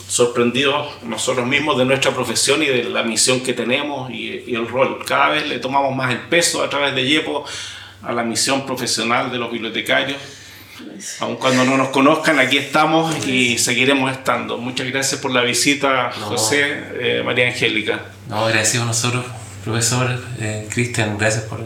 sorprendidos 0.08 0.88
nosotros 1.04 1.46
mismos 1.46 1.78
de 1.78 1.84
nuestra 1.84 2.10
profesión 2.10 2.60
y 2.64 2.66
de 2.66 2.82
la 2.82 3.04
misión 3.04 3.40
que 3.40 3.52
tenemos 3.52 4.10
y, 4.10 4.42
y 4.44 4.56
el 4.56 4.66
rol. 4.66 5.04
Cada 5.06 5.28
vez 5.28 5.46
le 5.46 5.60
tomamos 5.60 5.94
más 5.94 6.10
el 6.10 6.18
peso 6.22 6.64
a 6.64 6.68
través 6.68 6.96
de 6.96 7.06
Yepo 7.06 7.44
a 8.02 8.10
la 8.12 8.24
misión 8.24 8.66
profesional 8.66 9.30
de 9.30 9.38
los 9.38 9.52
bibliotecarios. 9.52 10.18
Aun 11.20 11.36
cuando 11.36 11.64
no 11.64 11.76
nos 11.76 11.88
conozcan, 11.90 12.40
aquí 12.40 12.58
estamos 12.58 13.24
y 13.24 13.56
seguiremos 13.56 14.10
estando. 14.10 14.58
Muchas 14.58 14.88
gracias 14.88 15.20
por 15.20 15.30
la 15.30 15.42
visita, 15.42 16.10
No. 16.18 16.26
José, 16.26 16.82
eh, 17.00 17.22
María 17.24 17.46
Angélica. 17.46 18.00
No, 18.28 18.46
agradecidos 18.46 18.86
nosotros, 18.86 19.24
profesor 19.64 20.20
eh, 20.40 20.66
Cristian, 20.70 21.16
gracias 21.18 21.44
por, 21.44 21.60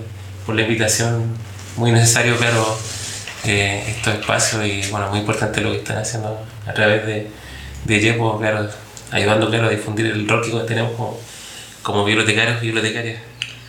por 0.45 0.55
la 0.55 0.63
invitación. 0.63 1.35
Muy 1.77 1.93
necesario, 1.93 2.37
claro, 2.37 2.77
eh, 3.45 3.85
estos 3.89 4.15
espacios 4.15 4.65
y 4.67 4.91
bueno, 4.91 5.09
muy 5.11 5.21
importante 5.21 5.61
lo 5.61 5.73
que 5.73 5.79
están 5.79 5.99
haciendo 5.99 6.47
a 6.67 6.73
través 6.73 7.07
de, 7.07 7.27
de 7.85 8.01
Yepo, 8.01 8.39
claro, 8.39 8.69
ayudando 9.11 9.49
claro, 9.49 9.67
a 9.67 9.71
difundir 9.71 10.07
el 10.07 10.29
rol 10.29 10.43
que 10.43 10.67
tenemos 10.67 10.93
como, 10.93 11.21
como 11.83 12.05
bibliotecarios 12.05 12.63
y 12.63 12.67
bibliotecarias 12.67 13.21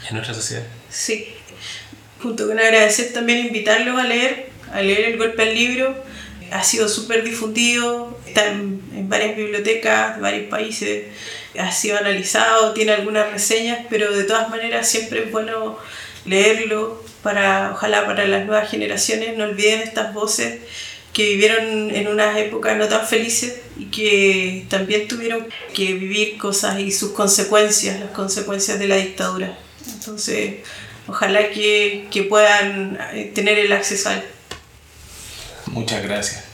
en 0.10 0.16
nuestra 0.16 0.34
sociedad. 0.34 0.64
Sí. 0.90 1.36
Junto 2.22 2.48
con 2.48 2.60
agradecer 2.60 3.14
también 3.14 3.48
invitarlos 3.48 4.00
a 4.00 4.04
leer 4.04 4.52
a 4.74 4.82
leer 4.82 5.12
El 5.12 5.18
Golpe 5.18 5.44
al 5.44 5.54
Libro. 5.54 5.96
Ha 6.52 6.64
sido 6.64 6.90
súper 6.90 7.24
difundido, 7.24 8.20
está 8.28 8.48
en, 8.48 8.82
en 8.94 9.08
varias 9.08 9.38
bibliotecas 9.38 10.18
de 10.18 10.22
varios 10.22 10.50
países, 10.50 11.06
ha 11.58 11.72
sido 11.72 11.98
analizado, 11.98 12.74
tiene 12.74 12.92
algunas 12.92 13.32
reseñas, 13.32 13.86
pero 13.90 14.12
de 14.12 14.26
todas 14.26 14.50
maneras 14.50 14.90
siempre 14.90 15.24
es 15.24 15.32
bueno 15.32 15.78
leerlo 16.26 17.02
para, 17.24 17.72
ojalá 17.74 18.06
para 18.06 18.26
las 18.26 18.46
nuevas 18.46 18.70
generaciones, 18.70 19.38
no 19.38 19.46
olviden 19.46 19.82
estas 19.82 20.14
voces 20.14 20.60
que 21.14 21.24
vivieron 21.24 21.94
en 21.94 22.08
unas 22.08 22.38
épocas 22.38 22.78
no 22.78 22.88
tan 22.88 23.06
felices 23.06 23.60
y 23.78 23.86
que 23.86 24.66
también 24.70 25.08
tuvieron 25.08 25.48
que 25.74 25.94
vivir 25.94 26.38
cosas 26.38 26.80
y 26.80 26.92
sus 26.92 27.12
consecuencias, 27.12 28.00
las 28.00 28.12
consecuencias 28.12 28.80
de 28.80 28.88
la 28.88 28.96
dictadura. 28.96 29.58
Entonces, 29.94 30.56
ojalá 31.08 31.50
que, 31.50 32.08
que 32.10 32.24
puedan 32.24 32.98
eh, 33.14 33.32
tener 33.34 33.60
el 33.60 33.74
acceso 33.74 34.10
a 34.10 34.14
él. 34.16 34.24
Muchas 35.68 36.02
gracias. 36.04 36.51